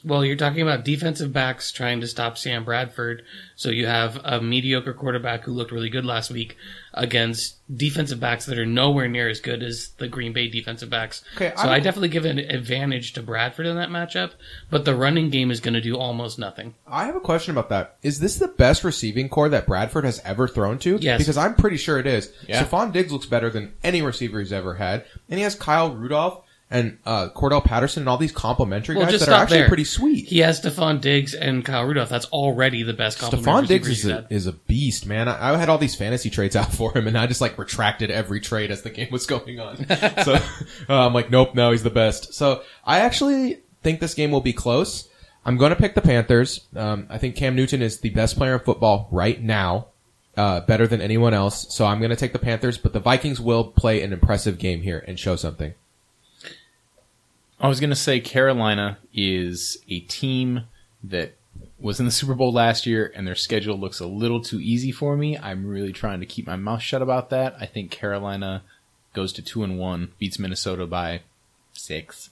Well, 0.04 0.24
you're 0.24 0.36
talking 0.36 0.60
about 0.60 0.84
defensive 0.84 1.32
backs 1.32 1.72
trying 1.72 2.00
to 2.00 2.06
stop 2.06 2.36
Sam 2.38 2.64
Bradford. 2.64 3.22
So 3.56 3.70
you 3.70 3.86
have 3.86 4.20
a 4.24 4.40
mediocre 4.40 4.92
quarterback 4.92 5.42
who 5.44 5.52
looked 5.52 5.72
really 5.72 5.88
good 5.88 6.04
last 6.04 6.30
week 6.30 6.56
against 6.94 7.56
defensive 7.74 8.20
backs 8.20 8.46
that 8.46 8.58
are 8.58 8.66
nowhere 8.66 9.08
near 9.08 9.28
as 9.28 9.40
good 9.40 9.62
as 9.62 9.88
the 9.98 10.06
Green 10.06 10.32
Bay 10.32 10.48
defensive 10.48 10.90
backs. 10.90 11.24
Okay, 11.34 11.52
so 11.56 11.62
I'm- 11.62 11.70
I 11.70 11.80
definitely 11.80 12.10
give 12.10 12.24
an 12.24 12.38
advantage 12.38 13.14
to 13.14 13.22
Bradford 13.22 13.66
in 13.66 13.76
that 13.76 13.88
matchup, 13.88 14.32
but 14.70 14.84
the 14.84 14.94
running 14.94 15.30
game 15.30 15.50
is 15.50 15.60
going 15.60 15.74
to 15.74 15.80
do 15.80 15.96
almost 15.96 16.38
nothing. 16.38 16.74
I 16.86 17.06
have 17.06 17.16
a 17.16 17.20
question 17.20 17.52
about 17.52 17.68
that. 17.70 17.96
Is 18.02 18.20
this 18.20 18.36
the 18.36 18.48
best 18.48 18.84
receiving 18.84 19.28
corps 19.28 19.48
that 19.48 19.66
Bradford 19.66 20.04
has 20.04 20.20
ever 20.24 20.46
thrown 20.46 20.78
to? 20.80 20.98
Yes. 21.00 21.18
Because 21.18 21.36
I'm 21.36 21.54
pretty 21.54 21.78
sure 21.78 21.98
it 21.98 22.06
is. 22.06 22.32
Yeah. 22.46 22.62
Stefon 22.64 22.92
Diggs 22.92 23.10
looks 23.12 23.26
better 23.26 23.50
than 23.50 23.72
any 23.82 24.02
receiver 24.02 24.38
he's 24.40 24.52
ever 24.52 24.74
had. 24.74 25.04
And 25.28 25.38
he 25.38 25.42
has 25.44 25.54
Kyle 25.54 25.90
Rudolph 25.92 26.42
and 26.70 26.98
uh, 27.06 27.28
Cordarrelle 27.28 27.64
Patterson 27.64 28.02
and 28.02 28.08
all 28.08 28.18
these 28.18 28.32
complementary 28.32 28.96
Well, 28.96 29.06
guys 29.06 29.20
that 29.20 29.28
are 29.28 29.42
actually 29.42 29.58
there. 29.58 29.68
pretty 29.68 29.84
sweet. 29.84 30.26
He 30.26 30.40
has 30.40 30.60
Stefon 30.60 31.00
Diggs 31.00 31.32
and 31.32 31.64
Kyle 31.64 31.84
Rudolph. 31.84 32.08
That's 32.08 32.26
already 32.26 32.82
the 32.82 32.92
best 32.92 33.18
Stefon 33.18 33.68
Diggs 33.68 33.88
is 33.88 34.06
a, 34.06 34.26
is 34.30 34.46
a 34.46 34.52
beast, 34.52 35.06
man. 35.06 35.28
I, 35.28 35.54
I 35.54 35.56
had 35.56 35.68
all 35.68 35.78
these 35.78 35.94
fantasy 35.94 36.28
trades 36.28 36.56
out 36.56 36.72
for 36.74 36.96
him, 36.96 37.06
and 37.06 37.16
I 37.16 37.26
just 37.26 37.40
like 37.40 37.56
retracted 37.56 38.10
every 38.10 38.40
trade 38.40 38.70
as 38.70 38.82
the 38.82 38.90
game 38.90 39.08
was 39.12 39.26
going 39.26 39.60
on. 39.60 39.76
so 40.24 40.34
uh, 40.88 41.06
I'm 41.06 41.14
like, 41.14 41.30
nope, 41.30 41.54
no, 41.54 41.70
he's 41.70 41.84
the 41.84 41.90
best. 41.90 42.34
So 42.34 42.62
I 42.84 43.00
actually 43.00 43.60
think 43.82 44.00
this 44.00 44.14
game 44.14 44.32
will 44.32 44.40
be 44.40 44.52
close. 44.52 45.08
I'm 45.44 45.56
going 45.58 45.70
to 45.70 45.76
pick 45.76 45.94
the 45.94 46.02
Panthers. 46.02 46.66
Um, 46.74 47.06
I 47.08 47.18
think 47.18 47.36
Cam 47.36 47.54
Newton 47.54 47.80
is 47.80 48.00
the 48.00 48.10
best 48.10 48.36
player 48.36 48.54
in 48.54 48.60
football 48.60 49.06
right 49.12 49.40
now, 49.40 49.86
uh, 50.36 50.58
better 50.62 50.88
than 50.88 51.00
anyone 51.00 51.32
else. 51.32 51.72
So 51.72 51.86
I'm 51.86 52.00
going 52.00 52.10
to 52.10 52.16
take 52.16 52.32
the 52.32 52.40
Panthers, 52.40 52.76
but 52.78 52.92
the 52.92 52.98
Vikings 52.98 53.40
will 53.40 53.62
play 53.62 54.02
an 54.02 54.12
impressive 54.12 54.58
game 54.58 54.82
here 54.82 55.04
and 55.06 55.16
show 55.16 55.36
something. 55.36 55.74
I 57.58 57.68
was 57.68 57.80
going 57.80 57.90
to 57.90 57.96
say 57.96 58.20
Carolina 58.20 58.98
is 59.14 59.78
a 59.88 60.00
team 60.00 60.64
that 61.02 61.34
was 61.78 62.00
in 62.00 62.06
the 62.06 62.12
Super 62.12 62.34
Bowl 62.34 62.52
last 62.52 62.86
year, 62.86 63.12
and 63.14 63.26
their 63.26 63.34
schedule 63.34 63.78
looks 63.78 64.00
a 64.00 64.06
little 64.06 64.40
too 64.40 64.60
easy 64.60 64.92
for 64.92 65.16
me. 65.16 65.38
I'm 65.38 65.66
really 65.66 65.92
trying 65.92 66.20
to 66.20 66.26
keep 66.26 66.46
my 66.46 66.56
mouth 66.56 66.82
shut 66.82 67.02
about 67.02 67.30
that. 67.30 67.56
I 67.60 67.66
think 67.66 67.90
Carolina 67.90 68.62
goes 69.14 69.32
to 69.34 69.42
two 69.42 69.62
and 69.62 69.78
one, 69.78 70.12
beats 70.18 70.38
Minnesota 70.38 70.86
by 70.86 71.22
six. 71.72 72.30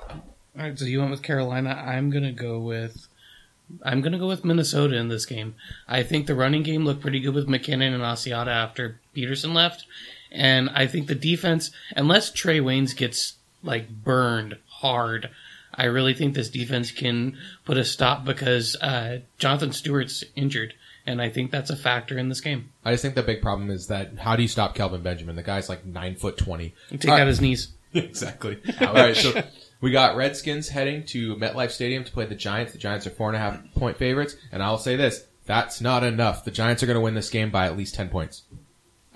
All 0.00 0.64
right, 0.64 0.78
so 0.78 0.84
you 0.84 0.98
went 1.00 1.10
with 1.10 1.22
Carolina. 1.22 1.70
I'm 1.70 2.10
gonna 2.10 2.32
go 2.32 2.58
with 2.58 3.08
I'm 3.82 4.00
gonna 4.00 4.18
go 4.18 4.26
with 4.26 4.44
Minnesota 4.44 4.96
in 4.96 5.08
this 5.08 5.26
game. 5.26 5.54
I 5.86 6.02
think 6.02 6.26
the 6.26 6.34
running 6.34 6.62
game 6.62 6.84
looked 6.84 7.02
pretty 7.02 7.20
good 7.20 7.34
with 7.34 7.48
McKinnon 7.48 7.94
and 7.94 8.02
Asiata 8.02 8.48
after 8.48 9.00
Peterson 9.12 9.54
left, 9.54 9.84
and 10.30 10.70
I 10.70 10.86
think 10.86 11.06
the 11.06 11.14
defense, 11.14 11.70
unless 11.94 12.30
Trae 12.30 12.62
Waynes 12.62 12.96
gets 12.96 13.37
like 13.62 13.88
burned 13.88 14.56
hard, 14.66 15.30
I 15.74 15.84
really 15.84 16.14
think 16.14 16.34
this 16.34 16.50
defense 16.50 16.90
can 16.90 17.38
put 17.64 17.76
a 17.76 17.84
stop 17.84 18.24
because 18.24 18.76
uh, 18.76 19.20
Jonathan 19.38 19.72
Stewart's 19.72 20.24
injured, 20.34 20.74
and 21.06 21.22
I 21.22 21.30
think 21.30 21.50
that's 21.50 21.70
a 21.70 21.76
factor 21.76 22.18
in 22.18 22.28
this 22.28 22.40
game. 22.40 22.70
I 22.84 22.92
just 22.92 23.02
think 23.02 23.14
the 23.14 23.22
big 23.22 23.42
problem 23.42 23.70
is 23.70 23.86
that 23.86 24.18
how 24.18 24.34
do 24.34 24.42
you 24.42 24.48
stop 24.48 24.74
Kelvin 24.74 25.02
Benjamin? 25.02 25.36
The 25.36 25.42
guy's 25.42 25.68
like 25.68 25.84
nine 25.86 26.16
foot 26.16 26.36
twenty. 26.36 26.74
Take 26.90 27.06
All 27.06 27.12
out 27.12 27.18
right. 27.18 27.28
his 27.28 27.40
knees. 27.40 27.72
exactly. 27.94 28.58
All 28.80 28.92
right, 28.92 29.16
so 29.16 29.42
we 29.80 29.92
got 29.92 30.16
Redskins 30.16 30.68
heading 30.68 31.04
to 31.06 31.36
MetLife 31.36 31.70
Stadium 31.70 32.04
to 32.04 32.12
play 32.12 32.26
the 32.26 32.34
Giants. 32.34 32.72
The 32.72 32.78
Giants 32.78 33.06
are 33.06 33.10
four 33.10 33.28
and 33.28 33.36
a 33.36 33.40
half 33.40 33.58
point 33.74 33.96
favorites, 33.96 34.36
and 34.50 34.62
I'll 34.62 34.78
say 34.78 34.96
this: 34.96 35.26
that's 35.46 35.80
not 35.80 36.02
enough. 36.02 36.44
The 36.44 36.50
Giants 36.50 36.82
are 36.82 36.86
going 36.86 36.96
to 36.96 37.00
win 37.00 37.14
this 37.14 37.30
game 37.30 37.50
by 37.50 37.66
at 37.66 37.76
least 37.76 37.94
ten 37.94 38.08
points. 38.08 38.42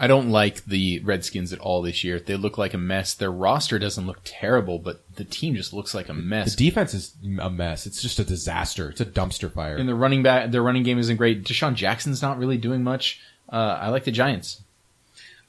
I 0.03 0.09
don't 0.09 0.31
like 0.31 0.65
the 0.65 0.99
Redskins 1.05 1.53
at 1.53 1.61
all 1.61 1.81
this 1.81 2.03
year. 2.03 2.19
They 2.19 2.35
look 2.35 2.59
like 2.59 2.75
a 2.75 2.79
mess. 2.79 3.15
Their 3.15 3.31
roster 3.31 3.79
doesn't 3.79 4.05
look 4.05 4.19
terrible, 4.25 4.81
but 4.81 5.05
the 5.15 5.23
team 5.23 5.55
just 5.55 5.73
looks 5.73 5.95
like 5.95 6.09
a 6.09 6.13
mess. 6.13 6.57
The 6.57 6.69
defense 6.69 6.93
is 6.93 7.15
a 7.41 7.49
mess. 7.49 7.87
It's 7.87 8.03
just 8.03 8.19
a 8.19 8.25
disaster. 8.25 8.91
It's 8.91 9.01
a 9.01 9.07
dumpster 9.07 9.49
fire. 9.53 9.77
And 9.77 9.89
the 9.89 9.95
running 9.95 10.25
back, 10.25 10.51
their 10.51 10.61
running 10.61 10.83
game 10.83 10.99
isn't 10.99 11.19
great. 11.19 11.45
DeSean 11.45 11.77
Jackson's 11.77 12.21
not 12.21 12.37
really 12.37 12.59
doing 12.59 12.83
much. 12.83 13.21
Uh, 13.49 13.79
I 13.81 13.91
like 13.91 14.03
the 14.03 14.11
Giants. 14.11 14.63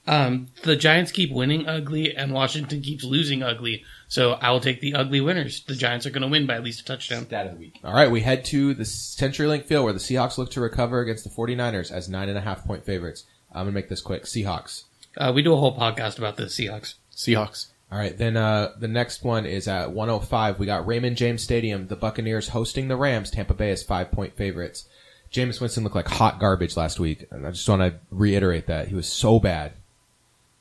Um, 0.06 0.50
the 0.62 0.76
Giants 0.76 1.12
keep 1.12 1.32
winning 1.32 1.68
ugly, 1.68 2.16
and 2.16 2.32
Washington 2.32 2.82
keeps 2.84 3.04
losing 3.04 3.42
ugly. 3.42 3.84
So 4.08 4.34
I 4.34 4.52
will 4.52 4.60
take 4.60 4.82
the 4.82 4.94
ugly 4.94 5.20
winners. 5.20 5.64
The 5.64 5.74
Giants 5.74 6.06
are 6.06 6.12
going 6.12 6.22
to 6.22 6.28
win 6.28 6.46
by 6.46 6.54
at 6.54 6.64
least 6.64 6.82
a 6.82 6.86
touchdown. 6.86 7.26
Stat 7.26 7.48
of 7.48 7.54
the 7.54 7.60
week. 7.60 7.80
All 7.84 7.96
right, 7.96 8.12
we 8.12 8.22
head 8.22 8.46
to 8.46 8.76
the 8.76 8.84
CenturyLink 8.84 9.66
Field 9.66 9.86
where 9.86 9.94
the 9.94 10.00
Seahawks 10.00 10.38
look 10.38 10.52
to 10.52 10.62
recover 10.62 11.00
against 11.00 11.24
the 11.24 11.32
49ers 11.32 11.92
as 11.92 12.08
nine 12.08 12.30
and 12.30 12.38
a 12.38 12.42
half 12.42 12.64
point 12.66 12.86
favorites. 12.86 13.24
I'm 13.54 13.66
going 13.66 13.68
to 13.68 13.72
make 13.74 13.90
this 13.90 14.02
quick. 14.02 14.24
Seahawks. 14.24 14.84
Uh, 15.18 15.32
we 15.34 15.42
do 15.44 15.54
a 15.54 15.58
whole 15.58 15.78
podcast 15.78 16.18
about 16.18 16.38
the 16.38 16.44
Seahawks. 16.46 16.96
Seahawks. 17.16 17.68
All 17.92 18.00
right, 18.00 18.18
then 18.18 18.36
uh, 18.36 18.72
the 18.80 18.88
next 18.88 19.24
one 19.24 19.46
is 19.46 19.68
at 19.68 19.92
105. 19.92 20.58
We 20.58 20.66
got 20.66 20.88
Raymond 20.88 21.16
James 21.16 21.44
Stadium. 21.44 21.88
The 21.88 21.96
Buccaneers 21.96 22.50
hosting 22.50 22.88
the 22.88 22.96
Rams. 22.96 23.30
Tampa 23.30 23.54
Bay 23.54 23.70
is 23.70 23.84
five 23.84 24.12
point 24.12 24.36
favorites. 24.36 24.88
Jameis 25.32 25.62
Winston 25.62 25.84
looked 25.84 25.96
like 25.96 26.08
hot 26.08 26.40
garbage 26.40 26.76
last 26.76 27.00
week, 27.00 27.28
and 27.30 27.46
I 27.46 27.52
just 27.52 27.70
want 27.70 27.82
to 27.84 28.00
reiterate 28.10 28.66
that 28.68 28.88
he 28.88 28.96
was 28.96 29.08
so 29.08 29.40
bad. 29.40 29.74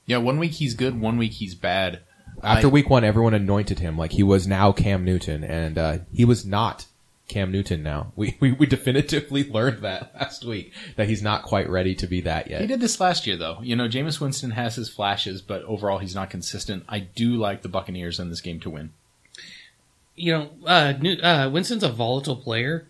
Yeah, 0.05 0.19
one 0.19 0.39
week 0.39 0.53
he's 0.53 0.75
good, 0.75 1.01
one 1.01 1.17
week 1.17 1.33
he's 1.33 1.55
bad. 1.55 2.01
After 2.43 2.67
I- 2.67 2.71
week 2.71 2.91
one, 2.91 3.05
everyone 3.05 3.35
anointed 3.35 3.79
him 3.79 3.97
like 3.97 4.13
he 4.13 4.23
was 4.23 4.47
now 4.47 4.73
Cam 4.73 5.05
Newton, 5.05 5.43
and 5.43 5.79
uh, 5.79 5.99
he 6.13 6.25
was 6.27 6.45
not 6.45 6.87
Cam 7.29 7.51
Newton. 7.51 7.83
Now 7.83 8.13
we, 8.17 8.37
we 8.41 8.53
we 8.53 8.67
definitively 8.67 9.45
learned 9.51 9.83
that 9.83 10.13
last 10.15 10.45
week 10.45 10.73
that 10.97 11.09
he's 11.09 11.23
not 11.23 11.43
quite 11.43 11.69
ready 11.69 11.95
to 11.97 12.07
be 12.07 12.21
that 12.23 12.51
yet. 12.51 12.61
He 12.61 12.67
did 12.67 12.81
this 12.81 13.01
last 13.01 13.27
year, 13.27 13.37
though. 13.37 13.59
You 13.63 13.77
know, 13.77 13.89
Jameis 13.89 14.21
Winston 14.21 14.53
has 14.53 14.77
his 14.77 14.89
flashes, 14.89 15.41
but 15.41 15.63
overall 15.63 15.99
he's 15.99 16.15
not 16.15 16.31
consistent. 16.31 16.85
I 16.89 17.01
do 17.01 17.37
like 17.37 17.63
the 17.63 17.69
Buccaneers 17.69 18.19
in 18.19 18.29
this 18.29 18.41
game 18.41 18.61
to 18.61 18.71
win. 18.71 18.93
You 20.15 20.33
know, 20.33 20.51
uh, 20.67 20.93
New, 21.01 21.15
uh, 21.15 21.49
Winston's 21.51 21.83
a 21.83 21.89
volatile 21.89 22.37
player. 22.37 22.89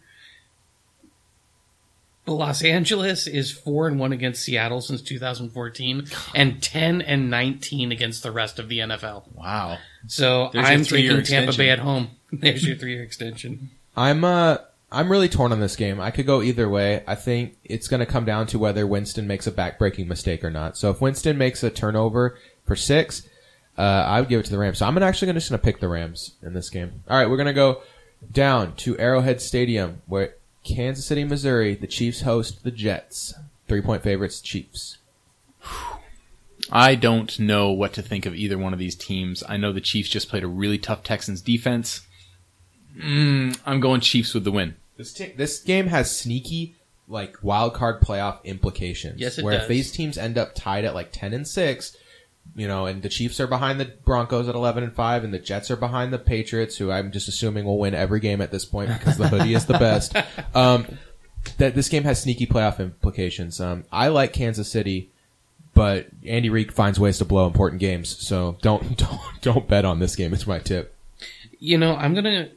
But 2.25 2.35
Los 2.35 2.63
Angeles 2.63 3.27
is 3.27 3.51
four 3.51 3.89
and 3.89 3.99
one 3.99 4.13
against 4.13 4.45
Seattle 4.45 4.81
since 4.81 5.03
2014, 5.03 6.07
and 6.37 6.63
ten 6.63 7.03
and 7.03 7.31
19 7.31 7.91
against 7.91 8.23
the 8.23 8.31
rest 8.31 8.61
of 8.61 8.69
the 8.69 8.79
NFL. 8.79 9.25
Wow. 9.35 9.79
So 10.07 10.51
There's 10.53 10.69
I'm 10.69 10.85
three-year 10.85 11.23
taking 11.23 11.47
Tampa. 11.47 11.57
Bay 11.57 11.71
at 11.71 11.81
home. 11.81 12.11
There's 12.33 12.67
your 12.67 12.77
three-year 12.77 13.03
extension. 13.03 13.71
I'm 13.97 14.25
uh 14.25 14.59
I'm 14.91 15.11
really 15.11 15.29
torn 15.29 15.53
on 15.53 15.61
this 15.61 15.77
game. 15.77 16.01
I 16.01 16.11
could 16.11 16.27
go 16.27 16.43
either 16.43 16.69
way. 16.69 17.03
I 17.07 17.15
think 17.15 17.57
it's 17.65 17.89
going 17.89 18.01
to 18.01 18.07
come 18.07 18.27
down 18.27 18.47
to 18.49 18.59
whether 18.59 18.87
Winston 18.87 19.27
makes 19.27 19.47
a 19.47 19.51
backbreaking 19.51 20.07
mistake 20.07 20.45
or 20.45 20.51
not. 20.51 20.77
So 20.77 20.91
if 20.91 21.01
Winston 21.01 21.39
makes 21.39 21.63
a 21.63 21.71
turnover 21.71 22.37
for 22.67 22.77
six, 22.77 23.27
uh, 23.79 23.81
I 23.81 24.21
would 24.21 24.29
give 24.29 24.41
it 24.41 24.45
to 24.45 24.51
the 24.51 24.59
Rams. 24.59 24.79
So 24.79 24.87
I'm 24.87 24.99
actually 24.99 25.27
gonna 25.27 25.41
just 25.41 25.51
gonna 25.51 25.63
pick 25.63 25.81
the 25.81 25.89
Rams 25.89 26.33
in 26.43 26.53
this 26.53 26.69
game. 26.69 27.03
All 27.09 27.17
right, 27.17 27.29
we're 27.29 27.39
gonna 27.39 27.55
go 27.55 27.83
down 28.31 28.77
to 28.77 28.99
Arrowhead 28.99 29.41
Stadium 29.41 30.03
where 30.07 30.35
Kansas 30.63 31.07
City, 31.07 31.25
Missouri, 31.25 31.75
the 31.75 31.87
Chiefs 31.87 32.21
host 32.21 32.63
the 32.63 32.71
Jets. 32.71 33.35
Three 33.69 33.81
point 33.81 34.03
favorites, 34.03 34.41
Chiefs. 34.41 34.99
I 36.71 36.95
don't 36.95 37.39
know 37.39 37.71
what 37.71 37.93
to 37.95 38.03
think 38.03 38.27
of 38.27 38.35
either 38.35 38.59
one 38.59 38.73
of 38.73 38.79
these 38.79 38.95
teams. 38.95 39.43
I 39.49 39.57
know 39.57 39.73
the 39.73 39.81
Chiefs 39.81 40.09
just 40.09 40.29
played 40.29 40.45
a 40.45 40.49
really 40.49 40.79
tough 40.79 41.03
Texans 41.03 41.41
defense. 41.41 42.07
Mm, 42.97 43.59
I'm 43.65 43.81
going 43.81 44.01
Chiefs 44.01 44.35
with 44.35 44.45
the 44.45 44.53
win. 44.53 44.77
This 44.97 45.13
t- 45.13 45.33
this 45.37 45.61
game 45.61 45.87
has 45.87 46.15
sneaky 46.17 46.77
like 47.09 47.37
wild 47.43 47.75
card 47.75 48.01
playoff 48.01 48.43
implications. 48.45 49.21
Yes, 49.21 49.39
it 49.39 49.45
where 49.45 49.55
does. 49.55 49.63
if 49.63 49.69
these 49.69 49.93
teams 49.93 50.19
end 50.19 50.39
up 50.39 50.55
tied 50.55 50.85
at 50.85 50.95
like 50.95 51.11
ten 51.13 51.33
and 51.33 51.47
six, 51.47 51.97
you 52.55 52.69
know, 52.69 52.87
and 52.87 53.03
the 53.03 53.09
Chiefs 53.09 53.41
are 53.41 53.47
behind 53.47 53.81
the 53.81 53.87
Broncos 54.05 54.49
at 54.49 54.55
eleven 54.55 54.85
and 54.85 54.95
five, 54.95 55.25
and 55.25 55.33
the 55.33 55.39
Jets 55.39 55.71
are 55.71 55.77
behind 55.77 56.13
the 56.13 56.19
Patriots, 56.19 56.77
who 56.77 56.91
I'm 56.91 57.13
just 57.13 57.29
assuming 57.29 57.65
will 57.65 57.79
win 57.79 57.95
every 57.95 58.21
game 58.21 58.41
at 58.41 58.51
this 58.51 58.65
point 58.65 58.91
because 58.91 59.17
the 59.17 59.29
hoodie 59.29 59.55
is 59.55 59.67
the 59.67 59.79
best. 59.79 60.17
Um, 60.55 60.99
that 61.59 61.75
this 61.75 61.89
game 61.89 62.05
has 62.05 62.23
sneaky 62.23 62.47
playoff 62.47 62.79
implications. 62.79 63.61
Um, 63.61 63.85
I 63.91 64.09
like 64.09 64.33
Kansas 64.33 64.71
City, 64.71 65.11
but 65.75 66.07
Andy 66.27 66.51
Reid 66.51 66.73
finds 66.73 67.01
ways 67.01 67.19
to 67.19 67.25
blow 67.25 67.47
important 67.47 67.81
games, 67.81 68.17
so 68.25 68.59
don't 68.63 68.97
don't 68.97 69.21
don't 69.41 69.69
bet 69.69 69.85
on 69.85 69.99
this 69.99 70.15
game. 70.15 70.33
It's 70.35 70.47
my 70.47 70.59
tip. 70.59 70.95
You 71.59 71.79
know, 71.79 71.97
I'm 71.97 72.15
gonna 72.15 72.49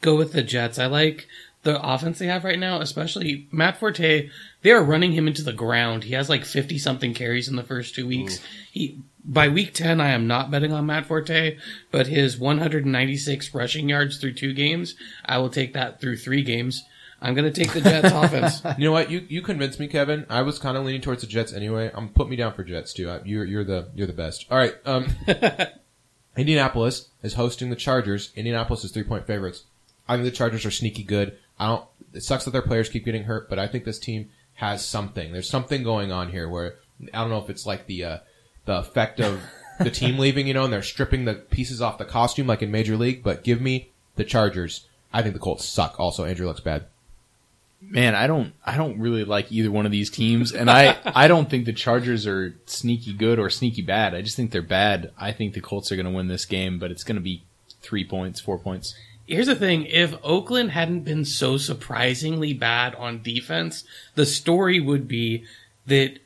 go 0.00 0.16
with 0.16 0.32
the 0.32 0.42
Jets. 0.42 0.78
I 0.78 0.86
like 0.86 1.26
the 1.62 1.80
offense 1.82 2.18
they 2.18 2.26
have 2.26 2.44
right 2.44 2.58
now, 2.58 2.80
especially 2.80 3.46
Matt 3.52 3.78
Forte. 3.78 4.30
They 4.62 4.70
are 4.70 4.82
running 4.82 5.12
him 5.12 5.26
into 5.26 5.42
the 5.42 5.52
ground. 5.52 6.04
He 6.04 6.14
has 6.14 6.28
like 6.28 6.44
50 6.44 6.78
something 6.78 7.12
carries 7.14 7.48
in 7.48 7.56
the 7.56 7.62
first 7.62 7.94
two 7.94 8.06
weeks. 8.06 8.40
He 8.72 8.98
by 9.22 9.48
week 9.48 9.74
10, 9.74 10.00
I 10.00 10.10
am 10.10 10.26
not 10.26 10.50
betting 10.50 10.72
on 10.72 10.86
Matt 10.86 11.04
Forte, 11.06 11.58
but 11.90 12.06
his 12.06 12.38
196 12.38 13.54
rushing 13.54 13.88
yards 13.90 14.16
through 14.18 14.32
two 14.32 14.54
games, 14.54 14.94
I 15.26 15.36
will 15.38 15.50
take 15.50 15.74
that 15.74 16.00
through 16.00 16.16
three 16.16 16.42
games. 16.42 16.82
I'm 17.22 17.34
gonna 17.34 17.50
take 17.50 17.72
the 17.74 17.82
Jets 17.82 18.10
offense. 18.14 18.62
You 18.78 18.84
know 18.86 18.92
what? 18.92 19.10
You 19.10 19.26
you 19.28 19.42
convinced 19.42 19.78
me, 19.78 19.88
Kevin. 19.88 20.24
I 20.30 20.40
was 20.40 20.58
kind 20.58 20.78
of 20.78 20.86
leaning 20.86 21.02
towards 21.02 21.20
the 21.20 21.26
Jets 21.26 21.52
anyway. 21.52 21.90
I'm 21.92 22.08
put 22.08 22.30
me 22.30 22.36
down 22.36 22.54
for 22.54 22.64
Jets 22.64 22.94
too. 22.94 23.10
I- 23.10 23.20
You're 23.26 23.44
you're 23.44 23.64
the 23.64 23.90
you're 23.94 24.06
the 24.06 24.14
best. 24.14 24.46
All 24.50 24.56
right. 24.56 24.74
Um, 24.86 25.08
Indianapolis 26.36 27.08
is 27.22 27.34
hosting 27.34 27.70
the 27.70 27.76
Chargers. 27.76 28.32
Indianapolis 28.36 28.84
is 28.84 28.92
three 28.92 29.02
point 29.02 29.26
favorites. 29.26 29.64
I 30.10 30.14
think 30.14 30.24
the 30.24 30.32
Chargers 30.32 30.66
are 30.66 30.72
sneaky 30.72 31.04
good. 31.04 31.38
I 31.56 31.68
don't. 31.68 31.84
It 32.12 32.24
sucks 32.24 32.44
that 32.44 32.50
their 32.50 32.62
players 32.62 32.88
keep 32.88 33.04
getting 33.04 33.22
hurt, 33.22 33.48
but 33.48 33.60
I 33.60 33.68
think 33.68 33.84
this 33.84 34.00
team 34.00 34.28
has 34.54 34.84
something. 34.84 35.32
There's 35.32 35.48
something 35.48 35.84
going 35.84 36.10
on 36.10 36.32
here 36.32 36.48
where 36.48 36.74
I 37.14 37.20
don't 37.20 37.30
know 37.30 37.38
if 37.38 37.48
it's 37.48 37.64
like 37.64 37.86
the 37.86 38.04
uh, 38.04 38.18
the 38.64 38.78
effect 38.78 39.20
of 39.20 39.40
the 39.78 39.88
team 39.88 40.18
leaving, 40.18 40.48
you 40.48 40.54
know, 40.54 40.64
and 40.64 40.72
they're 40.72 40.82
stripping 40.82 41.26
the 41.26 41.34
pieces 41.34 41.80
off 41.80 41.96
the 41.96 42.04
costume 42.04 42.48
like 42.48 42.60
in 42.60 42.72
Major 42.72 42.96
League. 42.96 43.22
But 43.22 43.44
give 43.44 43.60
me 43.60 43.90
the 44.16 44.24
Chargers. 44.24 44.88
I 45.12 45.22
think 45.22 45.34
the 45.34 45.40
Colts 45.40 45.64
suck. 45.64 46.00
Also, 46.00 46.24
Andrew 46.24 46.48
looks 46.48 46.60
bad. 46.60 46.86
Man, 47.80 48.16
I 48.16 48.26
don't 48.26 48.52
I 48.66 48.76
don't 48.76 48.98
really 48.98 49.22
like 49.22 49.52
either 49.52 49.70
one 49.70 49.86
of 49.86 49.92
these 49.92 50.10
teams 50.10 50.50
and 50.50 50.68
I 50.68 50.98
I 51.04 51.28
don't 51.28 51.48
think 51.48 51.66
the 51.66 51.72
Chargers 51.72 52.26
are 52.26 52.56
sneaky 52.66 53.12
good 53.12 53.38
or 53.38 53.48
sneaky 53.48 53.82
bad. 53.82 54.12
I 54.12 54.22
just 54.22 54.34
think 54.34 54.50
they're 54.50 54.60
bad. 54.60 55.12
I 55.16 55.30
think 55.30 55.54
the 55.54 55.60
Colts 55.60 55.92
are 55.92 55.96
going 55.96 56.06
to 56.06 56.12
win 56.12 56.26
this 56.26 56.46
game, 56.46 56.80
but 56.80 56.90
it's 56.90 57.04
going 57.04 57.14
to 57.14 57.22
be 57.22 57.44
3 57.82 58.04
points, 58.06 58.40
4 58.40 58.58
points. 58.58 58.96
Here's 59.30 59.46
the 59.46 59.54
thing: 59.54 59.86
if 59.86 60.14
Oakland 60.24 60.72
hadn't 60.72 61.04
been 61.04 61.24
so 61.24 61.56
surprisingly 61.56 62.52
bad 62.52 62.94
on 62.96 63.22
defense, 63.22 63.84
the 64.16 64.26
story 64.26 64.80
would 64.80 65.06
be 65.06 65.44
that 65.86 66.18